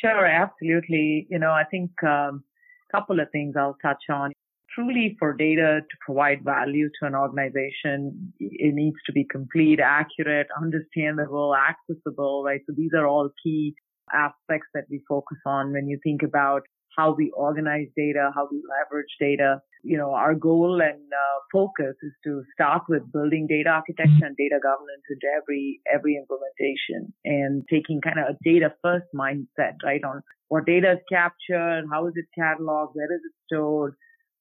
Sure, 0.00 0.26
absolutely. 0.26 1.26
You 1.30 1.38
know, 1.38 1.50
I 1.50 1.64
think 1.70 1.90
um, 2.02 2.42
a 2.90 2.96
couple 2.96 3.20
of 3.20 3.30
things 3.30 3.54
I'll 3.56 3.76
touch 3.82 4.02
on. 4.10 4.32
Truly, 4.74 5.16
for 5.18 5.34
data 5.34 5.80
to 5.82 5.96
provide 6.04 6.42
value 6.42 6.88
to 7.00 7.06
an 7.06 7.14
organization, 7.14 8.32
it 8.40 8.74
needs 8.74 8.96
to 9.04 9.12
be 9.12 9.24
complete, 9.24 9.80
accurate, 9.80 10.48
understandable, 10.60 11.54
accessible, 11.54 12.42
right? 12.44 12.60
So 12.66 12.74
these 12.74 12.92
are 12.96 13.06
all 13.06 13.28
key 13.42 13.74
aspects 14.12 14.68
that 14.72 14.84
we 14.90 15.02
focus 15.06 15.38
on 15.46 15.72
when 15.72 15.88
you 15.88 15.98
think 16.02 16.22
about 16.22 16.62
how 16.96 17.14
we 17.14 17.30
organize 17.36 17.88
data, 17.96 18.30
how 18.34 18.48
we 18.50 18.62
leverage 18.68 19.14
data. 19.20 19.60
You 19.82 19.98
know, 19.98 20.14
our 20.14 20.34
goal 20.34 20.80
and 20.80 21.02
uh, 21.12 21.38
focus 21.52 21.96
is 22.02 22.12
to 22.24 22.42
start 22.54 22.82
with 22.88 23.10
building 23.12 23.46
data 23.48 23.70
architecture 23.70 24.26
and 24.26 24.36
data 24.36 24.58
governance 24.62 25.02
into 25.10 25.26
every 25.34 25.80
every 25.92 26.16
implementation 26.16 27.12
and 27.24 27.64
taking 27.68 28.00
kind 28.00 28.18
of 28.18 28.36
a 28.36 28.38
data 28.44 28.72
first 28.82 29.06
mindset, 29.14 29.82
right? 29.84 30.02
On 30.04 30.22
what 30.48 30.66
data 30.66 30.92
is 30.92 31.02
captured, 31.10 31.84
how 31.90 32.06
is 32.06 32.14
it 32.14 32.26
cataloged, 32.38 32.94
where 32.94 33.12
is 33.12 33.20
it 33.24 33.34
stored, 33.46 33.94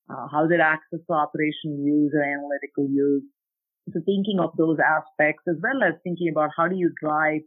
uh, 0.09 0.27
how 0.31 0.45
is 0.45 0.51
it 0.51 0.59
accessed 0.59 1.05
for 1.07 1.15
operational 1.15 1.79
use 1.79 2.11
or 2.13 2.21
analytical 2.21 2.87
use. 2.89 3.23
So 3.93 4.01
thinking 4.05 4.39
of 4.39 4.51
those 4.57 4.77
aspects 4.77 5.43
as 5.47 5.55
well 5.61 5.81
as 5.81 5.95
thinking 6.03 6.29
about 6.31 6.51
how 6.55 6.67
do 6.67 6.75
you 6.75 6.91
drive, 7.01 7.41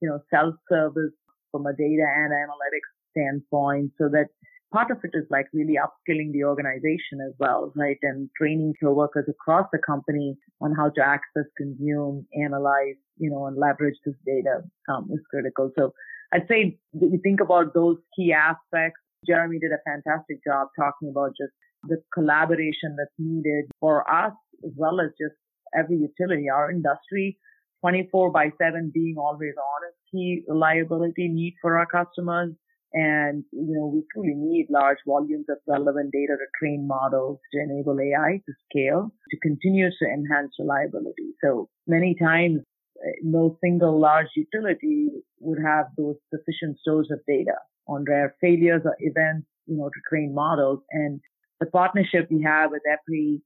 you 0.00 0.08
know, 0.08 0.20
self-service 0.30 1.12
from 1.50 1.66
a 1.66 1.72
data 1.72 2.06
and 2.06 2.32
analytics 2.32 2.90
standpoint 3.12 3.92
so 3.98 4.08
that 4.10 4.28
part 4.74 4.90
of 4.90 4.98
it 5.04 5.10
is 5.14 5.24
like 5.30 5.46
really 5.52 5.78
upskilling 5.78 6.32
the 6.32 6.42
organization 6.42 7.22
as 7.24 7.32
well, 7.38 7.72
right? 7.76 7.96
And 8.02 8.28
training 8.36 8.74
co-workers 8.82 9.26
across 9.28 9.66
the 9.72 9.78
company 9.86 10.36
on 10.60 10.74
how 10.74 10.90
to 10.96 11.00
access, 11.00 11.46
consume, 11.56 12.26
analyze, 12.34 12.98
you 13.16 13.30
know, 13.30 13.46
and 13.46 13.56
leverage 13.56 13.94
this 14.04 14.16
data 14.26 14.62
um, 14.88 15.08
is 15.12 15.20
critical. 15.30 15.70
So 15.78 15.92
I'd 16.32 16.48
say 16.48 16.76
you 16.92 17.20
think 17.22 17.40
about 17.40 17.72
those 17.72 17.98
key 18.16 18.32
aspects. 18.32 19.00
Jeremy 19.24 19.60
did 19.60 19.70
a 19.70 19.82
fantastic 19.88 20.38
job 20.44 20.68
talking 20.76 21.08
about 21.08 21.30
just 21.40 21.52
the 21.84 22.02
collaboration 22.12 22.96
that's 22.98 23.14
needed 23.18 23.66
for 23.78 24.02
us 24.10 24.32
as 24.64 24.72
well 24.76 25.00
as 25.00 25.10
just 25.20 25.36
every 25.78 25.96
utility, 25.96 26.48
our 26.50 26.70
industry, 26.70 27.38
24 27.82 28.32
by 28.32 28.50
7 28.58 28.90
being 28.92 29.16
always 29.18 29.54
on 29.56 29.88
is 29.88 29.94
key 30.10 30.42
reliability 30.48 31.28
need 31.28 31.54
for 31.62 31.78
our 31.78 31.86
customers. 31.86 32.52
And, 32.94 33.42
you 33.50 33.74
know, 33.74 33.86
we 33.92 34.04
truly 34.12 34.34
need 34.36 34.68
large 34.70 34.98
volumes 35.04 35.46
of 35.48 35.58
relevant 35.66 36.12
data 36.12 36.34
to 36.38 36.46
train 36.60 36.86
models 36.86 37.40
to 37.52 37.60
enable 37.60 37.98
AI 38.00 38.40
to 38.46 38.52
scale, 38.70 39.10
to 39.30 39.36
continue 39.40 39.90
to 39.90 40.06
enhance 40.06 40.52
reliability. 40.60 41.34
So 41.42 41.68
many 41.88 42.14
times, 42.14 42.60
eh, 43.04 43.18
no 43.24 43.58
single 43.60 43.98
large 43.98 44.28
utility 44.36 45.08
would 45.40 45.58
have 45.60 45.86
those 45.98 46.14
sufficient 46.32 46.78
stores 46.78 47.08
of 47.10 47.18
data 47.26 47.56
on 47.88 48.04
rare 48.04 48.36
failures 48.40 48.82
or 48.84 48.94
events, 49.00 49.48
you 49.66 49.76
know, 49.76 49.88
to 49.88 50.00
train 50.08 50.32
models. 50.32 50.78
And 50.92 51.20
the 51.58 51.66
partnership 51.66 52.28
we 52.30 52.42
have 52.42 52.70
with 52.70 52.82
EPRI 52.88 53.40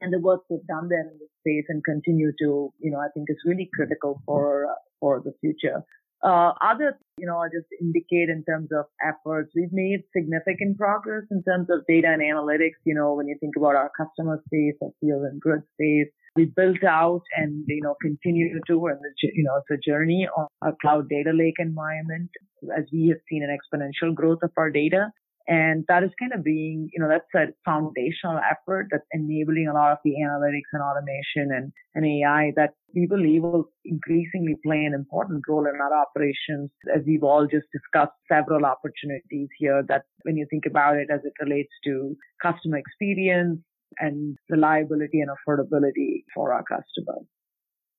and 0.00 0.14
the 0.14 0.18
work 0.18 0.44
we've 0.48 0.66
done 0.66 0.88
there 0.88 1.00
in 1.00 1.18
this 1.18 1.28
space 1.40 1.66
and 1.68 1.84
continue 1.84 2.32
to, 2.40 2.72
you 2.80 2.90
know, 2.90 3.00
I 3.00 3.08
think 3.12 3.26
is 3.28 3.36
really 3.44 3.68
critical 3.74 4.22
for, 4.24 4.66
for 4.98 5.20
the 5.22 5.34
future. 5.42 5.82
Uh, 6.24 6.52
other, 6.62 6.98
you 7.18 7.26
know, 7.26 7.36
I'll 7.36 7.50
just 7.50 7.68
indicate 7.80 8.30
in 8.30 8.44
terms 8.48 8.70
of 8.72 8.86
efforts, 9.06 9.52
we've 9.54 9.72
made 9.72 10.04
significant 10.16 10.78
progress 10.78 11.24
in 11.30 11.42
terms 11.42 11.68
of 11.68 11.84
data 11.86 12.08
and 12.08 12.22
analytics. 12.22 12.80
You 12.84 12.94
know, 12.94 13.12
when 13.12 13.28
you 13.28 13.36
think 13.40 13.56
about 13.56 13.76
our 13.76 13.90
customer 13.94 14.40
space, 14.46 14.74
our 14.82 14.88
field 15.00 15.24
and 15.24 15.38
grid 15.38 15.60
space, 15.74 16.08
we 16.34 16.46
built 16.46 16.82
out 16.82 17.22
and, 17.36 17.64
you 17.68 17.82
know, 17.82 17.94
continue 18.00 18.58
to, 18.66 18.86
and, 18.86 18.98
you 19.22 19.44
know, 19.44 19.56
it's 19.58 19.70
a 19.78 19.90
journey 19.90 20.26
on 20.36 20.46
our 20.62 20.74
cloud 20.80 21.08
data 21.10 21.30
lake 21.32 21.54
environment 21.58 22.30
as 22.76 22.84
we 22.90 23.08
have 23.08 23.18
seen 23.28 23.42
an 23.44 23.54
exponential 23.54 24.14
growth 24.14 24.38
of 24.42 24.50
our 24.56 24.70
data. 24.70 25.10
And 25.46 25.84
that 25.88 26.02
is 26.02 26.10
kind 26.18 26.32
of 26.32 26.42
being, 26.42 26.88
you 26.92 27.00
know, 27.02 27.08
that's 27.08 27.34
a 27.34 27.52
foundational 27.64 28.38
effort 28.38 28.88
that's 28.90 29.04
enabling 29.12 29.68
a 29.68 29.74
lot 29.74 29.92
of 29.92 29.98
the 30.04 30.12
analytics 30.12 30.72
and 30.72 30.82
automation 30.82 31.54
and, 31.54 31.72
and 31.94 32.06
AI 32.06 32.52
that 32.56 32.70
we 32.94 33.06
believe 33.06 33.42
will 33.42 33.68
increasingly 33.84 34.56
play 34.64 34.84
an 34.84 34.94
important 34.94 35.42
role 35.46 35.66
in 35.66 35.80
our 35.80 35.94
operations 35.94 36.70
as 36.94 37.02
we've 37.06 37.22
all 37.22 37.46
just 37.46 37.66
discussed 37.72 38.16
several 38.30 38.64
opportunities 38.64 39.48
here 39.58 39.84
that 39.88 40.04
when 40.22 40.36
you 40.36 40.46
think 40.48 40.64
about 40.66 40.96
it 40.96 41.08
as 41.12 41.20
it 41.24 41.32
relates 41.44 41.72
to 41.84 42.16
customer 42.42 42.78
experience 42.78 43.60
and 43.98 44.36
reliability 44.48 45.20
and 45.20 45.30
affordability 45.30 46.24
for 46.34 46.54
our 46.54 46.62
customers. 46.62 47.26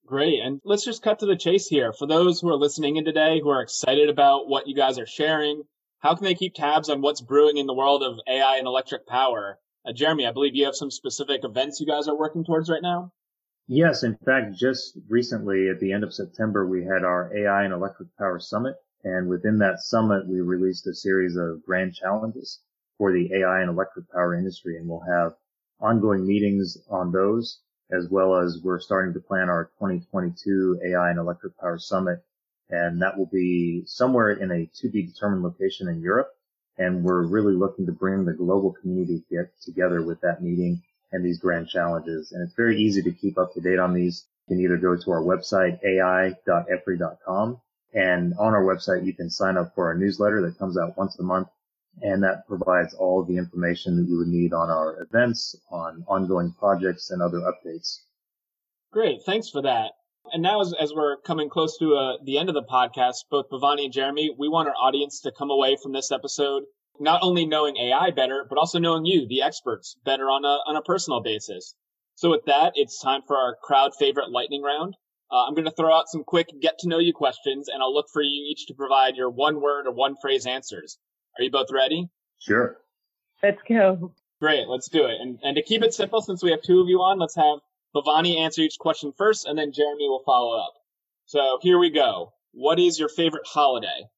Great. 0.06 0.40
And 0.40 0.62
let's 0.64 0.86
just 0.86 1.02
cut 1.02 1.20
to 1.20 1.26
the 1.26 1.36
chase 1.36 1.68
here. 1.68 1.92
For 1.92 2.08
those 2.08 2.40
who 2.40 2.50
are 2.50 2.58
listening 2.58 2.98
in 2.98 3.06
today 3.06 3.40
who 3.42 3.50
are 3.50 3.62
excited 3.62 4.10
about 4.10 4.48
what 4.48 4.68
you 4.68 4.76
guys 4.76 5.00
are 5.00 5.08
sharing, 5.08 5.64
how 6.06 6.14
can 6.14 6.26
they 6.26 6.36
keep 6.36 6.54
tabs 6.54 6.88
on 6.88 7.02
what's 7.02 7.20
brewing 7.20 7.58
in 7.58 7.66
the 7.66 7.74
world 7.74 8.04
of 8.04 8.20
AI 8.28 8.58
and 8.58 8.68
electric 8.68 9.08
power? 9.08 9.58
Uh, 9.84 9.92
Jeremy, 9.92 10.28
I 10.28 10.32
believe 10.32 10.56
you 10.56 10.66
have 10.66 10.76
some 10.76 10.92
specific 10.92 11.44
events 11.44 11.80
you 11.80 11.88
guys 11.88 12.08
are 12.08 12.16
working 12.16 12.44
towards 12.44 12.70
right 12.70 12.84
now. 12.84 13.12
Yes, 13.68 14.04
in 14.04 14.16
fact, 14.18 14.56
just 14.56 15.00
recently 15.10 15.68
at 15.68 15.80
the 15.80 15.92
end 15.92 16.04
of 16.04 16.14
September, 16.14 16.68
we 16.68 16.84
had 16.84 17.04
our 17.04 17.36
AI 17.36 17.64
and 17.64 17.74
electric 17.74 18.16
power 18.20 18.40
summit. 18.40 18.76
And 19.04 19.28
within 19.28 19.58
that 19.58 19.80
summit, 19.80 20.28
we 20.28 20.42
released 20.42 20.86
a 20.86 20.94
series 20.94 21.38
of 21.38 21.66
grand 21.66 21.96
challenges 21.96 22.62
for 23.00 23.12
the 23.12 23.28
AI 23.34 23.62
and 23.62 23.72
electric 23.72 24.08
power 24.12 24.36
industry. 24.36 24.78
And 24.78 24.88
we'll 24.88 25.00
have 25.12 25.34
ongoing 25.80 26.28
meetings 26.28 26.78
on 26.88 27.12
those, 27.12 27.62
as 27.92 28.10
well 28.12 28.36
as 28.36 28.62
we're 28.64 28.80
starting 28.80 29.16
to 29.16 29.20
plan 29.20 29.50
our 29.50 29.72
2022 29.80 30.82
AI 30.86 31.10
and 31.10 31.18
electric 31.18 31.58
power 31.58 31.80
summit 31.80 32.20
and 32.70 33.02
that 33.02 33.18
will 33.18 33.28
be 33.28 33.84
somewhere 33.86 34.32
in 34.32 34.52
a 34.52 34.66
to 34.82 34.90
be 34.90 35.04
determined 35.04 35.44
location 35.44 35.88
in 35.88 36.02
Europe. 36.02 36.32
And 36.78 37.04
we're 37.04 37.24
really 37.24 37.54
looking 37.54 37.86
to 37.86 37.92
bring 37.92 38.26
the 38.26 38.34
global 38.34 38.74
community 38.74 39.24
get 39.30 39.50
together 39.62 40.02
with 40.02 40.20
that 40.22 40.42
meeting 40.42 40.82
and 41.12 41.24
these 41.24 41.40
grand 41.40 41.70
challenges. 41.70 42.32
And 42.32 42.44
it's 42.44 42.56
very 42.56 42.78
easy 42.78 43.02
to 43.04 43.12
keep 43.12 43.38
up 43.38 43.54
to 43.54 43.62
date 43.62 43.80
on 43.80 43.94
these. 43.94 44.26
You 44.48 44.56
can 44.56 44.64
either 44.64 44.78
go 44.78 44.96
to 44.96 45.12
our 45.12 45.22
website, 45.22 45.82
ai.epri.com. 45.84 47.62
And 47.94 48.34
on 48.38 48.54
our 48.54 48.64
website, 48.64 49.06
you 49.06 49.14
can 49.14 49.30
sign 49.30 49.58
up 49.58 49.74
for 49.74 49.88
our 49.88 49.96
newsletter 49.96 50.42
that 50.42 50.60
comes 50.60 50.78
out 50.78 50.98
once 50.98 51.18
a 51.20 51.24
month. 51.24 51.48
And 52.02 52.22
that 52.24 52.46
provides 52.46 52.94
all 52.94 53.24
the 53.24 53.38
information 53.38 53.96
that 53.96 54.10
you 54.10 54.18
would 54.18 54.28
need 54.28 54.52
on 54.52 54.70
our 54.70 55.02
events, 55.02 55.56
on 55.72 56.04
ongoing 56.08 56.52
projects 56.52 57.10
and 57.12 57.22
other 57.22 57.40
updates. 57.40 58.02
Great. 58.92 59.22
Thanks 59.26 59.50
for 59.50 59.62
that. 59.62 59.94
And 60.34 60.42
now, 60.42 60.62
as, 60.62 60.74
as 60.74 60.94
we're 60.94 61.18
coming 61.18 61.50
close 61.50 61.78
to 61.78 61.96
uh, 61.96 62.18
the 62.24 62.38
end 62.38 62.50
of 62.50 62.56
the 62.56 62.64
podcast, 62.64 63.26
both 63.30 63.50
Bhavani 63.50 63.86
and 63.86 63.94
Jeremy, 63.94 64.36
we 64.38 64.50
want 64.50 64.68
our 64.68 64.76
audience 64.76 65.22
to 65.22 65.32
come 65.32 65.52
away 65.52 65.78
from 65.82 65.94
this 65.94 66.12
episode 66.12 66.64
not 67.00 67.22
only 67.24 67.46
knowing 67.46 67.78
AI 67.78 68.12
better, 68.12 68.46
but 68.48 68.58
also 68.58 68.80
knowing 68.80 69.06
you, 69.06 69.28
the 69.28 69.42
experts, 69.42 69.98
better 70.06 70.26
on 70.26 70.46
a 70.46 70.60
on 70.70 70.76
a 70.76 70.82
personal 70.82 71.22
basis. 71.22 71.76
So 72.16 72.30
with 72.30 72.46
that, 72.46 72.74
it's 72.76 73.02
time 73.02 73.22
for 73.28 73.36
our 73.38 73.56
crowd 73.62 73.92
favorite 73.98 74.32
lightning 74.32 74.62
round. 74.62 74.96
Uh, 75.32 75.46
I'm 75.46 75.54
going 75.54 75.66
to 75.66 75.72
throw 75.72 75.94
out 75.94 76.08
some 76.08 76.24
quick 76.24 76.48
get 76.62 76.80
to 76.80 76.88
know 76.88 77.00
you 77.00 77.12
questions, 77.14 77.68
and 77.68 77.82
I'll 77.82 77.94
look 77.94 78.08
for 78.14 78.22
you 78.22 78.46
each 78.50 78.68
to 78.68 78.74
provide 78.74 79.16
your 79.16 79.30
one 79.30 79.60
word 79.60 79.88
or 79.88 79.92
one 79.92 80.16
phrase 80.22 80.46
answers. 80.46 80.98
Are 81.38 81.44
you 81.44 81.52
both 81.52 81.72
ready? 81.72 82.08
Sure. 82.40 82.78
Let's 83.44 83.62
go. 83.68 84.14
Great, 84.40 84.68
let's 84.68 84.90
do 84.90 85.06
it. 85.06 85.18
And 85.20 85.40
and 85.44 85.56
to 85.56 85.64
keep 85.64 85.84
it 85.84 85.94
simple, 85.94 86.22
since 86.22 86.44
we 86.44 86.52
have 86.52 86.62
two 86.62 86.80
of 86.80 86.88
you 86.88 87.00
on, 87.00 87.20
let's 87.20 87.36
have 87.36 87.60
Bhavani 87.96 88.38
answer 88.38 88.62
each 88.62 88.78
question 88.78 89.14
first, 89.18 89.46
and 89.46 89.58
then 89.58 89.72
Jeremy 89.72 90.10
will 90.10 90.24
follow 90.26 90.60
up. 90.60 90.74
So 91.26 91.60
here 91.62 91.80
we 91.80 91.90
go. 91.90 92.34
What 92.52 92.80
is 92.80 93.00
your 93.00 93.10
favorite 93.10 93.48
holiday? 93.48 94.10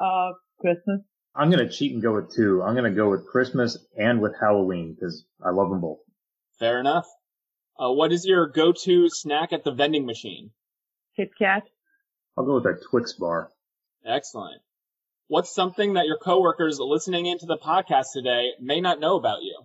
Uh, 0.00 0.32
Christmas. 0.60 1.00
I'm 1.34 1.50
going 1.50 1.66
to 1.66 1.72
cheat 1.72 1.92
and 1.92 2.02
go 2.02 2.14
with 2.14 2.34
two. 2.34 2.62
I'm 2.62 2.74
going 2.74 2.90
to 2.90 2.96
go 2.96 3.10
with 3.10 3.26
Christmas 3.26 3.78
and 3.96 4.20
with 4.20 4.34
Halloween 4.38 4.94
because 4.94 5.24
I 5.42 5.50
love 5.50 5.70
them 5.70 5.80
both. 5.80 5.98
Fair 6.58 6.78
enough. 6.78 7.06
Uh, 7.78 7.90
what 7.90 8.12
is 8.12 8.26
your 8.26 8.48
go-to 8.48 9.08
snack 9.08 9.52
at 9.52 9.64
the 9.64 9.72
vending 9.72 10.04
machine? 10.04 10.50
Kit 11.16 11.30
Kat. 11.38 11.62
I'll 12.36 12.44
go 12.44 12.56
with 12.56 12.66
a 12.66 12.78
Twix 12.90 13.14
bar. 13.14 13.50
Excellent. 14.04 14.60
What's 15.28 15.54
something 15.54 15.94
that 15.94 16.06
your 16.06 16.18
coworkers 16.18 16.78
listening 16.78 17.26
into 17.26 17.46
the 17.46 17.56
podcast 17.56 18.12
today 18.12 18.50
may 18.60 18.80
not 18.80 19.00
know 19.00 19.16
about 19.16 19.42
you? 19.42 19.62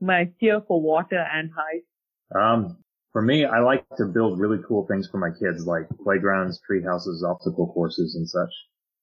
My 0.00 0.30
fear 0.38 0.60
for 0.60 0.80
water 0.80 1.18
and 1.18 1.50
heights. 1.56 1.86
Um, 2.34 2.76
for 3.12 3.22
me, 3.22 3.44
I 3.44 3.60
like 3.60 3.84
to 3.96 4.04
build 4.04 4.38
really 4.38 4.58
cool 4.66 4.86
things 4.86 5.08
for 5.10 5.18
my 5.18 5.30
kids, 5.30 5.66
like 5.66 5.88
playgrounds, 6.02 6.60
tree 6.60 6.82
houses, 6.82 7.24
obstacle 7.26 7.72
courses, 7.72 8.14
and 8.14 8.28
such. 8.28 8.50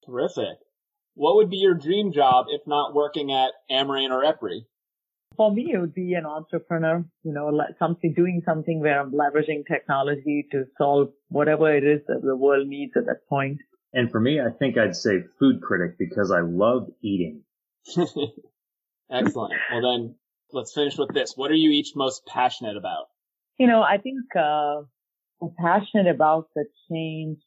Terrific. 0.06 0.58
What 1.16 1.36
would 1.36 1.50
be 1.50 1.58
your 1.58 1.74
dream 1.74 2.12
job 2.14 2.48
if 2.50 2.62
not 2.68 2.94
working 2.94 3.32
at 3.32 3.52
Ameren 3.72 4.12
or 4.12 4.24
EPRI? 4.24 4.66
For 5.38 5.52
me, 5.52 5.72
it 5.74 5.80
would 5.80 5.94
be 5.94 6.14
an 6.14 6.26
entrepreneur, 6.26 7.04
you 7.24 7.34
know, 7.34 7.52
something, 7.80 8.14
doing 8.14 8.42
something 8.46 8.80
where 8.80 9.00
I'm 9.00 9.12
leveraging 9.12 9.66
technology 9.68 10.48
to 10.52 10.66
solve 10.78 11.10
whatever 11.30 11.76
it 11.76 11.84
is 11.84 12.02
that 12.08 12.22
the 12.22 12.36
world 12.36 12.68
needs 12.68 12.94
at 12.96 13.06
that 13.06 13.28
point. 13.28 13.60
And 13.92 14.12
for 14.12 14.20
me, 14.20 14.40
I 14.40 14.50
think 14.58 14.78
I'd 14.78 14.96
say 14.96 15.24
food 15.40 15.62
critic 15.62 15.98
because 15.98 16.32
I 16.32 16.42
love 16.42 16.90
eating. 17.02 17.44
Excellent. 19.12 19.54
Well 19.72 19.82
then, 19.82 20.16
let's 20.52 20.74
finish 20.74 20.98
with 20.98 21.14
this. 21.14 21.34
What 21.36 21.52
are 21.52 21.56
you 21.56 21.72
each 21.72 21.94
most 21.96 22.26
passionate 22.26 22.78
about? 22.78 23.06
You 23.58 23.68
know, 23.68 23.82
I 23.82 23.98
think 23.98 24.24
uh, 24.36 24.82
I'm 25.42 25.54
passionate 25.58 26.14
about 26.14 26.50
the 26.56 26.66
change 26.90 27.38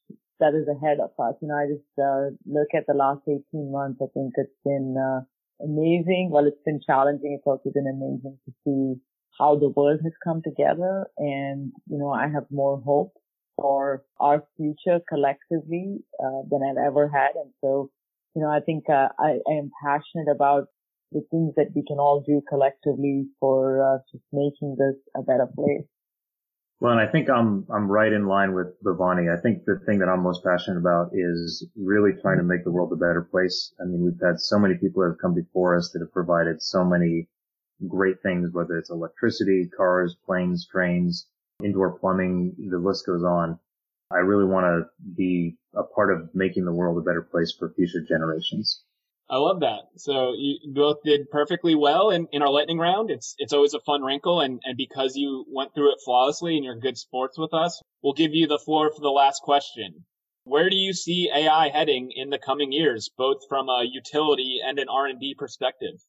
that 0.41 0.55
is 0.55 0.67
ahead 0.69 0.99
of 1.01 1.11
us. 1.19 1.35
You 1.43 1.49
know, 1.49 1.55
I 1.55 1.67
just 1.67 1.99
uh, 1.99 2.31
look 2.47 2.69
at 2.75 2.87
the 2.87 2.95
last 2.95 3.21
18 3.29 3.43
months. 3.73 4.01
I 4.03 4.07
think 4.15 4.33
it's 4.37 4.51
been 4.65 4.97
uh, 4.97 5.21
amazing. 5.63 6.31
Well, 6.33 6.47
it's 6.47 6.63
been 6.65 6.81
challenging. 6.85 7.35
It's 7.37 7.47
also 7.47 7.71
been 7.75 7.87
amazing 7.87 8.39
to 8.47 8.53
see 8.65 9.01
how 9.39 9.57
the 9.57 9.69
world 9.69 10.01
has 10.03 10.13
come 10.25 10.43
together. 10.43 11.07
And, 11.19 11.73
you 11.87 11.99
know, 11.99 12.11
I 12.11 12.29
have 12.29 12.45
more 12.51 12.81
hope 12.81 13.13
for 13.57 14.05
our 14.21 14.45
future 14.57 15.01
collectively 15.09 15.99
uh, 16.23 16.43
than 16.51 16.61
I've 16.63 16.87
ever 16.87 17.09
had. 17.09 17.35
And 17.35 17.53
so, 17.61 17.91
you 18.35 18.43
know, 18.43 18.49
I 18.49 18.61
think 18.61 18.85
uh, 18.89 19.09
I, 19.19 19.39
I 19.47 19.53
am 19.59 19.71
passionate 19.83 20.31
about 20.33 20.69
the 21.13 21.23
things 21.31 21.55
that 21.57 21.69
we 21.75 21.83
can 21.87 21.99
all 21.99 22.23
do 22.27 22.43
collectively 22.49 23.27
for 23.41 23.83
uh, 23.83 23.99
just 24.13 24.25
making 24.33 24.77
this 24.79 24.97
a 25.17 25.23
better 25.23 25.49
place. 25.55 25.87
Well, 26.81 26.93
and 26.93 27.01
I 27.01 27.11
think 27.11 27.29
I'm 27.29 27.67
I'm 27.75 27.91
right 27.91 28.13
in 28.13 28.27
line 28.27 28.55
with 28.55 28.81
Bhavani. 28.85 29.37
I 29.37 29.41
think 29.41 29.65
the 29.65 29.81
thing 29.85 29.99
that 29.99 30.09
I'm 30.09 30.23
most 30.23 30.45
passionate 30.45 30.79
about 30.79 31.11
is 31.13 31.67
really 31.77 32.13
trying 32.23 32.39
to 32.39 32.45
make 32.45 32.63
the 32.63 32.71
world 32.71 32.93
a 32.93 32.97
better 32.97 33.23
place. 33.23 33.75
I 33.81 33.85
mean, 33.85 34.05
we've 34.05 34.21
had 34.23 34.39
so 34.39 34.61
many 34.61 34.75
people 34.77 35.03
that 35.03 35.11
have 35.11 35.19
come 35.19 35.35
before 35.35 35.77
us 35.77 35.91
that 35.91 36.01
have 36.01 36.13
provided 36.13 36.63
so 36.63 36.85
many 36.85 37.29
great 37.89 38.23
things, 38.23 38.53
whether 38.53 38.79
it's 38.79 38.91
electricity, 38.91 39.69
cars, 39.77 40.17
planes, 40.25 40.69
trains, 40.71 41.27
indoor 41.63 41.99
plumbing, 41.99 42.55
the 42.71 42.79
list 42.79 43.07
goes 43.07 43.25
on. 43.25 43.59
I 44.13 44.19
really 44.19 44.47
want 44.47 44.65
to 44.65 44.89
be 45.17 45.57
a 45.75 45.83
part 45.83 46.13
of 46.13 46.33
making 46.35 46.65
the 46.65 46.73
world 46.73 46.97
a 46.99 47.03
better 47.03 47.23
place 47.23 47.53
for 47.59 47.71
future 47.75 48.05
generations. 48.09 48.83
I 49.31 49.37
love 49.37 49.61
that. 49.61 49.81
So 49.97 50.33
you 50.37 50.73
both 50.73 51.03
did 51.05 51.31
perfectly 51.31 51.75
well 51.75 52.11
in, 52.11 52.27
in 52.33 52.41
our 52.41 52.51
lightning 52.51 52.79
round. 52.79 53.11
It's 53.11 53.35
it's 53.39 53.53
always 53.53 53.75
a 53.75 53.81
fun 53.81 54.03
wrinkle, 54.03 54.41
and, 54.41 54.61
and 54.65 54.77
because 54.77 55.17
you 55.17 55.45
went 55.49 55.75
through 55.75 55.93
it 55.93 55.99
flawlessly 56.05 56.57
and 56.57 56.65
you're 56.65 56.77
good 56.77 56.97
sports 56.97 57.39
with 57.39 57.53
us, 57.53 57.83
we'll 58.03 58.15
give 58.15 58.33
you 58.33 58.47
the 58.47 58.59
floor 58.59 58.91
for 58.91 59.03
the 59.03 59.11
last 59.11 59.43
question. 59.43 60.05
Where 60.45 60.71
do 60.71 60.77
you 60.77 60.95
see 60.95 61.31
AI 61.35 61.69
heading 61.69 62.11
in 62.15 62.31
the 62.31 62.39
coming 62.39 62.73
years, 62.73 63.11
both 63.19 63.37
from 63.51 63.69
a 63.69 63.85
utility 63.85 64.61
and 64.65 64.79
an 64.79 64.89
R&D 64.89 65.35
perspective? 65.37 66.01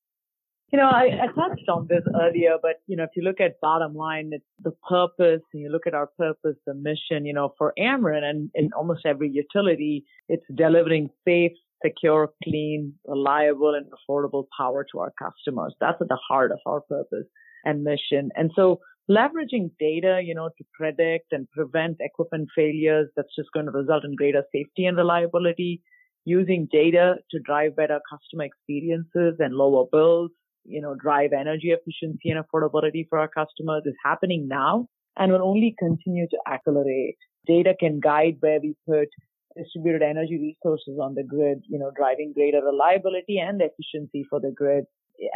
You 0.71 0.77
know, 0.77 0.85
I, 0.85 1.23
I 1.23 1.27
touched 1.27 1.67
on 1.67 1.87
this 1.89 2.03
earlier, 2.21 2.55
but 2.61 2.75
you 2.87 2.95
know, 2.95 3.03
if 3.03 3.09
you 3.15 3.23
look 3.23 3.41
at 3.41 3.59
bottom 3.59 3.95
line, 3.95 4.29
it's 4.31 4.45
the 4.63 4.71
purpose, 4.87 5.41
and 5.51 5.61
you 5.61 5.69
look 5.69 5.87
at 5.87 5.93
our 5.93 6.07
purpose, 6.17 6.55
the 6.65 6.73
mission. 6.73 7.25
You 7.25 7.33
know, 7.33 7.53
for 7.57 7.73
Ameren 7.77 8.23
and 8.23 8.49
in 8.53 8.69
almost 8.77 9.05
every 9.05 9.29
utility, 9.29 10.05
it's 10.29 10.45
delivering 10.55 11.09
safe, 11.25 11.53
secure, 11.85 12.29
clean, 12.43 12.93
reliable, 13.05 13.73
and 13.73 13.85
affordable 13.91 14.45
power 14.57 14.85
to 14.91 14.99
our 14.99 15.13
customers. 15.17 15.73
That's 15.79 16.01
at 16.01 16.07
the 16.07 16.19
heart 16.27 16.51
of 16.51 16.59
our 16.65 16.81
purpose 16.81 17.25
and 17.65 17.83
mission. 17.83 18.29
And 18.35 18.51
so 18.55 18.79
leveraging 19.09 19.71
data, 19.79 20.21
you 20.23 20.35
know, 20.35 20.49
to 20.57 20.63
predict 20.73 21.31
and 21.31 21.49
prevent 21.51 21.97
equipment 21.99 22.49
failures, 22.55 23.09
that's 23.15 23.35
just 23.35 23.49
going 23.53 23.65
to 23.65 23.71
result 23.71 24.05
in 24.05 24.15
greater 24.15 24.43
safety 24.53 24.85
and 24.85 24.97
reliability. 24.97 25.81
Using 26.25 26.67
data 26.71 27.15
to 27.31 27.39
drive 27.39 27.75
better 27.75 27.99
customer 28.11 28.43
experiences 28.43 29.37
and 29.39 29.55
lower 29.55 29.85
bills, 29.91 30.31
you 30.65 30.81
know, 30.81 30.93
drive 30.93 31.31
energy 31.33 31.71
efficiency 31.71 32.29
and 32.29 32.43
affordability 32.43 33.07
for 33.09 33.17
our 33.19 33.29
customers 33.29 33.83
is 33.85 33.95
happening 34.03 34.47
now 34.47 34.87
and 35.17 35.31
will 35.31 35.41
only 35.41 35.75
continue 35.79 36.27
to 36.27 36.37
accelerate. 36.51 37.17
Data 37.47 37.73
can 37.79 37.99
guide 37.99 38.37
where 38.41 38.59
we 38.61 38.75
put 38.87 39.07
distributed 39.57 40.01
energy 40.01 40.37
resources 40.37 40.99
on 41.01 41.15
the 41.15 41.23
grid, 41.23 41.63
you 41.67 41.79
know, 41.79 41.91
driving 41.95 42.33
greater 42.33 42.61
reliability 42.63 43.39
and 43.39 43.61
efficiency 43.61 44.25
for 44.29 44.39
the 44.39 44.51
grid, 44.51 44.85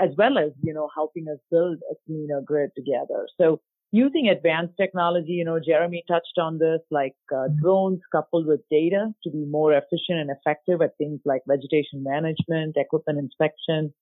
as 0.02 0.12
well 0.17 0.38
as, 0.38 0.52
you 0.62 0.73
know, 0.73 0.89
helping 0.93 1.28
us 1.28 1.39
build 1.52 1.78
a 1.91 1.95
cleaner 2.06 2.41
grid 2.41 2.71
together. 2.76 3.28
So 3.39 3.60
using 3.91 4.28
advanced 4.28 4.73
technology, 4.76 5.34
you 5.34 5.45
know, 5.45 5.60
Jeremy 5.60 6.04
touched 6.08 6.38
on 6.39 6.58
this, 6.58 6.80
like 6.89 7.15
uh, 7.36 7.47
drones 7.62 8.02
coupled 8.12 8.47
with 8.47 8.62
data 8.71 9.13
to 9.23 9.30
be 9.30 9.45
more 9.45 9.73
efficient 9.73 10.19
and 10.19 10.30
effective 10.30 10.82
at 10.82 10.97
things 10.97 11.19
like 11.26 11.41
vegetation 11.47 12.04
management, 12.04 12.76
equipment 12.76 13.19
inspection. 13.19 13.93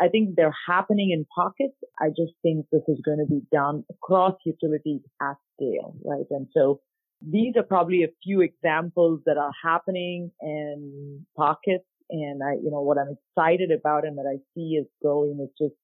I 0.00 0.08
think 0.08 0.36
they're 0.36 0.54
happening 0.66 1.10
in 1.10 1.26
pockets. 1.34 1.76
I 2.00 2.08
just 2.08 2.32
think 2.42 2.66
this 2.72 2.82
is 2.88 3.00
going 3.04 3.18
to 3.18 3.26
be 3.26 3.42
done 3.52 3.84
across 3.90 4.34
utilities 4.44 5.00
at 5.20 5.36
scale, 5.54 5.94
right? 6.04 6.26
And 6.30 6.46
so 6.54 6.80
these 7.28 7.54
are 7.56 7.62
probably 7.62 8.04
a 8.04 8.08
few 8.22 8.40
examples 8.40 9.20
that 9.26 9.36
are 9.36 9.52
happening 9.62 10.30
in 10.40 11.24
pockets. 11.36 11.84
And 12.10 12.42
I, 12.42 12.54
you 12.62 12.70
know, 12.70 12.82
what 12.82 12.98
I'm 12.98 13.16
excited 13.16 13.70
about 13.70 14.06
and 14.06 14.18
that 14.18 14.26
I 14.26 14.38
see 14.54 14.76
is 14.80 14.86
going 15.02 15.38
is 15.42 15.50
just 15.58 15.78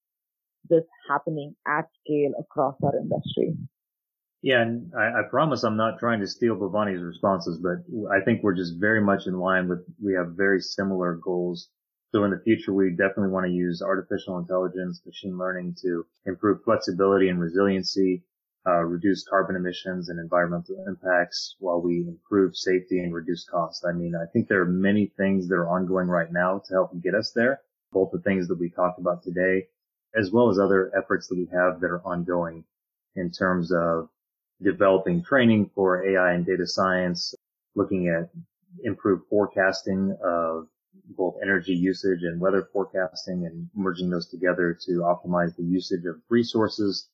this 0.68 0.84
happening 1.08 1.54
at 1.66 1.86
scale 2.04 2.32
across 2.38 2.74
our 2.82 2.96
industry. 2.96 3.56
Yeah, 4.42 4.62
and 4.62 4.92
I, 4.96 5.20
I, 5.20 5.22
promise 5.28 5.64
I'm 5.64 5.76
not 5.76 5.98
trying 5.98 6.20
to 6.20 6.26
steal 6.26 6.54
Bhavani's 6.54 7.02
responses, 7.02 7.58
but 7.60 7.78
I 8.12 8.20
think 8.24 8.42
we're 8.42 8.54
just 8.54 8.78
very 8.78 9.00
much 9.00 9.26
in 9.26 9.34
line 9.34 9.68
with, 9.68 9.80
we 10.02 10.14
have 10.14 10.34
very 10.36 10.60
similar 10.60 11.16
goals. 11.16 11.70
So 12.12 12.24
in 12.24 12.30
the 12.30 12.40
future, 12.44 12.72
we 12.72 12.90
definitely 12.90 13.30
want 13.30 13.46
to 13.46 13.52
use 13.52 13.82
artificial 13.82 14.38
intelligence, 14.38 15.02
machine 15.04 15.36
learning 15.36 15.76
to 15.82 16.06
improve 16.24 16.62
flexibility 16.64 17.28
and 17.30 17.40
resiliency, 17.40 18.22
uh, 18.68 18.84
reduce 18.84 19.26
carbon 19.26 19.56
emissions 19.56 20.10
and 20.10 20.20
environmental 20.20 20.84
impacts 20.86 21.56
while 21.58 21.80
we 21.80 22.06
improve 22.06 22.54
safety 22.54 22.98
and 22.98 23.14
reduce 23.14 23.48
costs. 23.48 23.84
I 23.84 23.92
mean, 23.92 24.14
I 24.14 24.26
think 24.26 24.46
there 24.46 24.60
are 24.60 24.66
many 24.66 25.06
things 25.16 25.48
that 25.48 25.54
are 25.54 25.68
ongoing 25.68 26.08
right 26.08 26.30
now 26.30 26.58
to 26.66 26.74
help 26.74 27.02
get 27.02 27.14
us 27.14 27.32
there, 27.34 27.62
both 27.92 28.10
the 28.12 28.20
things 28.20 28.46
that 28.48 28.58
we 28.58 28.68
talked 28.68 28.98
about 28.98 29.22
today, 29.22 29.68
as 30.14 30.30
well 30.30 30.50
as 30.50 30.58
other 30.58 30.92
efforts 30.96 31.28
that 31.28 31.38
we 31.38 31.48
have 31.52 31.80
that 31.80 31.86
are 31.86 32.02
ongoing 32.04 32.64
in 33.16 33.30
terms 33.30 33.72
of 33.72 34.10
developing 34.60 35.22
training 35.24 35.70
for 35.74 36.04
AI 36.06 36.34
and 36.34 36.44
data 36.44 36.66
science, 36.66 37.34
looking 37.74 38.08
at 38.08 38.28
improved 38.84 39.22
forecasting 39.30 40.14
of 40.22 40.66
both 41.16 41.36
energy 41.42 41.72
usage 41.74 42.22
and 42.22 42.38
weather 42.38 42.68
forecasting 42.72 43.46
and 43.46 43.70
merging 43.74 44.10
those 44.10 44.28
together 44.28 44.76
to 44.84 45.00
optimize 45.00 45.56
the 45.56 45.62
usage 45.62 46.04
of 46.04 46.20
resources 46.28 47.08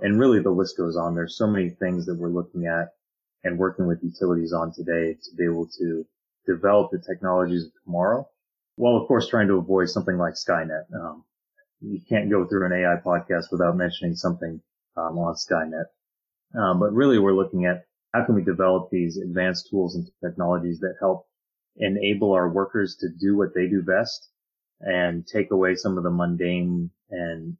and 0.00 0.20
really 0.20 0.40
the 0.40 0.50
list 0.50 0.76
goes 0.76 0.96
on. 0.96 1.14
There's 1.14 1.36
so 1.36 1.46
many 1.46 1.70
things 1.70 2.06
that 2.06 2.18
we're 2.18 2.28
looking 2.28 2.66
at 2.66 2.88
and 3.44 3.58
working 3.58 3.86
with 3.86 4.02
utilities 4.02 4.52
on 4.52 4.72
today 4.72 5.14
to 5.14 5.36
be 5.36 5.44
able 5.44 5.68
to 5.78 6.04
develop 6.46 6.90
the 6.90 6.98
technologies 6.98 7.64
of 7.64 7.72
tomorrow 7.84 8.26
while 8.78 8.96
of 8.96 9.08
course 9.08 9.28
trying 9.28 9.48
to 9.48 9.54
avoid 9.54 9.88
something 9.88 10.16
like 10.16 10.34
Skynet. 10.34 10.84
Um, 10.94 11.24
you 11.80 12.00
can't 12.08 12.30
go 12.30 12.46
through 12.46 12.66
an 12.66 12.72
AI 12.72 12.96
podcast 13.04 13.46
without 13.50 13.76
mentioning 13.76 14.14
something 14.14 14.60
um, 14.96 15.18
on 15.18 15.34
Skynet. 15.34 15.86
Um, 16.58 16.80
but 16.80 16.92
really 16.92 17.18
we're 17.18 17.34
looking 17.34 17.66
at 17.66 17.84
how 18.14 18.24
can 18.24 18.36
we 18.36 18.42
develop 18.42 18.88
these 18.90 19.18
advanced 19.18 19.68
tools 19.70 19.96
and 19.96 20.08
technologies 20.24 20.80
that 20.80 20.94
help 21.00 21.26
enable 21.76 22.32
our 22.32 22.48
workers 22.48 22.96
to 23.00 23.08
do 23.20 23.36
what 23.36 23.54
they 23.54 23.66
do 23.66 23.82
best 23.82 24.30
and 24.80 25.26
take 25.26 25.50
away 25.50 25.74
some 25.74 25.98
of 25.98 26.04
the 26.04 26.10
mundane 26.10 26.90
and 27.10 27.56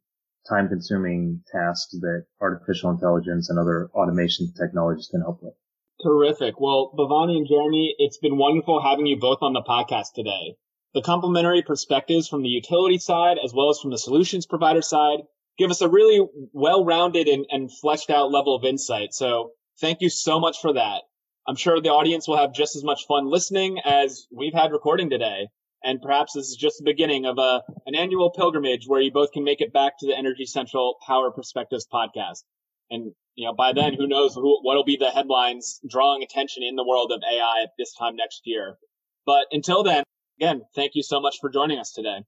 time 0.47 0.69
consuming 0.69 1.41
tasks 1.51 1.91
that 1.99 2.25
artificial 2.41 2.91
intelligence 2.91 3.49
and 3.49 3.59
other 3.59 3.89
automation 3.93 4.51
technologies 4.53 5.09
can 5.11 5.21
help 5.21 5.39
with. 5.41 5.53
Terrific. 6.01 6.59
Well, 6.59 6.93
Bhavani 6.97 7.37
and 7.37 7.47
Jeremy, 7.47 7.95
it's 7.97 8.17
been 8.17 8.37
wonderful 8.37 8.81
having 8.81 9.05
you 9.05 9.19
both 9.19 9.39
on 9.41 9.53
the 9.53 9.61
podcast 9.61 10.13
today. 10.15 10.55
The 10.93 11.01
complementary 11.01 11.61
perspectives 11.61 12.27
from 12.27 12.41
the 12.41 12.49
utility 12.49 12.97
side 12.97 13.37
as 13.43 13.53
well 13.53 13.69
as 13.69 13.79
from 13.79 13.91
the 13.91 13.97
solutions 13.97 14.45
provider 14.45 14.81
side 14.81 15.19
give 15.57 15.69
us 15.69 15.81
a 15.81 15.89
really 15.89 16.25
well-rounded 16.53 17.27
and, 17.27 17.45
and 17.49 17.69
fleshed 17.71 18.09
out 18.09 18.31
level 18.31 18.55
of 18.55 18.63
insight. 18.63 19.13
So 19.13 19.51
thank 19.81 19.99
you 20.01 20.09
so 20.09 20.39
much 20.39 20.61
for 20.61 20.73
that. 20.73 21.01
I'm 21.47 21.57
sure 21.57 21.81
the 21.81 21.89
audience 21.89 22.27
will 22.27 22.37
have 22.37 22.53
just 22.53 22.75
as 22.75 22.83
much 22.83 23.05
fun 23.07 23.29
listening 23.29 23.79
as 23.83 24.25
we've 24.31 24.53
had 24.53 24.71
recording 24.71 25.09
today. 25.09 25.47
And 25.83 26.01
perhaps 26.01 26.33
this 26.33 26.47
is 26.47 26.57
just 26.57 26.77
the 26.77 26.83
beginning 26.83 27.25
of 27.25 27.37
a, 27.37 27.63
an 27.85 27.95
annual 27.95 28.31
pilgrimage 28.31 28.85
where 28.87 29.01
you 29.01 29.11
both 29.11 29.31
can 29.31 29.43
make 29.43 29.61
it 29.61 29.71
back 29.71 29.93
to 29.99 30.07
the 30.07 30.17
Energy 30.17 30.45
Central 30.45 30.97
Power 31.05 31.31
Perspectives 31.31 31.87
podcast. 31.91 32.43
And, 32.91 33.13
you 33.35 33.45
know, 33.45 33.53
by 33.53 33.71
then, 33.73 33.93
who 33.93 34.07
knows 34.07 34.35
who, 34.35 34.59
what'll 34.61 34.83
be 34.83 34.97
the 34.97 35.09
headlines 35.09 35.79
drawing 35.87 36.23
attention 36.23 36.63
in 36.63 36.75
the 36.75 36.83
world 36.85 37.11
of 37.13 37.21
AI 37.23 37.63
at 37.63 37.69
this 37.77 37.93
time 37.95 38.15
next 38.15 38.41
year. 38.45 38.77
But 39.25 39.45
until 39.51 39.83
then, 39.83 40.03
again, 40.39 40.63
thank 40.75 40.91
you 40.95 41.03
so 41.03 41.21
much 41.21 41.37
for 41.39 41.49
joining 41.49 41.79
us 41.79 41.91
today. 41.93 42.25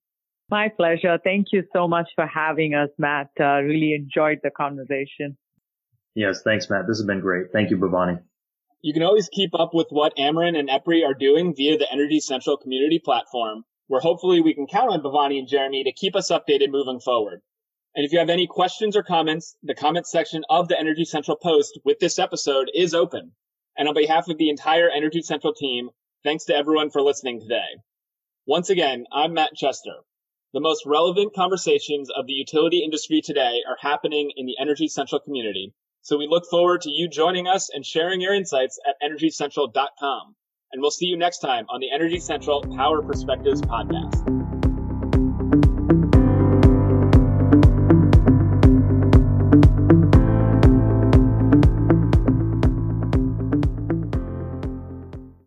My 0.50 0.70
pleasure. 0.70 1.18
Thank 1.24 1.48
you 1.52 1.64
so 1.74 1.88
much 1.88 2.10
for 2.16 2.28
having 2.28 2.74
us, 2.74 2.90
Matt. 2.98 3.30
Uh, 3.40 3.62
really 3.62 3.94
enjoyed 3.94 4.40
the 4.44 4.52
conversation. 4.52 5.38
Yes, 6.14 6.42
thanks, 6.44 6.70
Matt. 6.70 6.88
This 6.88 6.98
has 6.98 7.06
been 7.06 7.22
great. 7.22 7.52
Thank 7.54 7.70
you, 7.70 7.78
Bhavani. 7.78 8.22
You 8.84 8.94
can 8.94 9.04
always 9.04 9.30
keep 9.30 9.54
up 9.54 9.76
with 9.76 9.88
what 9.92 10.16
Ameren 10.18 10.58
and 10.58 10.68
EPRI 10.68 11.06
are 11.06 11.14
doing 11.14 11.54
via 11.56 11.78
the 11.78 11.92
Energy 11.92 12.20
Central 12.20 12.58
community 12.58 12.98
platform, 12.98 13.64
where 13.86 14.02
hopefully 14.02 14.42
we 14.42 14.56
can 14.56 14.66
count 14.66 14.90
on 14.90 15.04
Bhavani 15.04 15.38
and 15.38 15.48
Jeremy 15.48 15.84
to 15.84 15.92
keep 15.92 16.16
us 16.16 16.32
updated 16.32 16.72
moving 16.72 17.00
forward. 17.00 17.42
And 17.94 18.04
if 18.04 18.12
you 18.12 18.18
have 18.18 18.32
any 18.32 18.48
questions 18.48 18.96
or 18.96 19.04
comments, 19.04 19.56
the 19.62 19.76
comment 19.76 20.08
section 20.08 20.44
of 20.50 20.68
the 20.68 20.80
Energy 20.80 21.06
Central 21.06 21.38
post 21.38 21.80
with 21.86 22.00
this 22.00 22.18
episode 22.18 22.72
is 22.74 22.96
open. 22.96 23.34
And 23.78 23.88
on 23.88 23.94
behalf 23.94 24.30
of 24.30 24.40
the 24.40 24.50
entire 24.50 24.90
Energy 24.90 25.22
Central 25.22 25.54
team, 25.54 25.92
thanks 26.24 26.46
to 26.46 26.56
everyone 26.56 26.90
for 26.90 27.04
listening 27.04 27.40
today. 27.40 27.82
Once 28.48 28.72
again, 28.72 29.06
I'm 29.14 29.36
Matt 29.36 29.54
Chester. 29.54 29.98
The 30.54 30.60
most 30.60 30.88
relevant 30.88 31.36
conversations 31.36 32.10
of 32.10 32.26
the 32.26 32.34
utility 32.34 32.84
industry 32.84 33.22
today 33.24 33.62
are 33.68 33.78
happening 33.80 34.32
in 34.36 34.48
the 34.48 34.58
Energy 34.60 34.88
Central 34.88 35.22
community. 35.22 35.72
So 36.04 36.18
we 36.18 36.28
look 36.28 36.46
forward 36.50 36.82
to 36.82 36.90
you 36.90 37.08
joining 37.08 37.48
us 37.48 37.70
and 37.74 37.86
sharing 37.86 38.22
your 38.22 38.34
insights 38.34 38.80
at 38.88 38.96
energycentral.com. 39.08 40.36
And 40.74 40.82
we'll 40.82 40.92
see 40.92 41.06
you 41.06 41.18
next 41.18 41.40
time 41.40 41.66
on 41.70 41.80
the 41.80 41.92
Energy 41.94 42.20
Central 42.20 42.62
Power 42.76 43.02
Perspectives 43.02 43.62
podcast. 43.62 44.41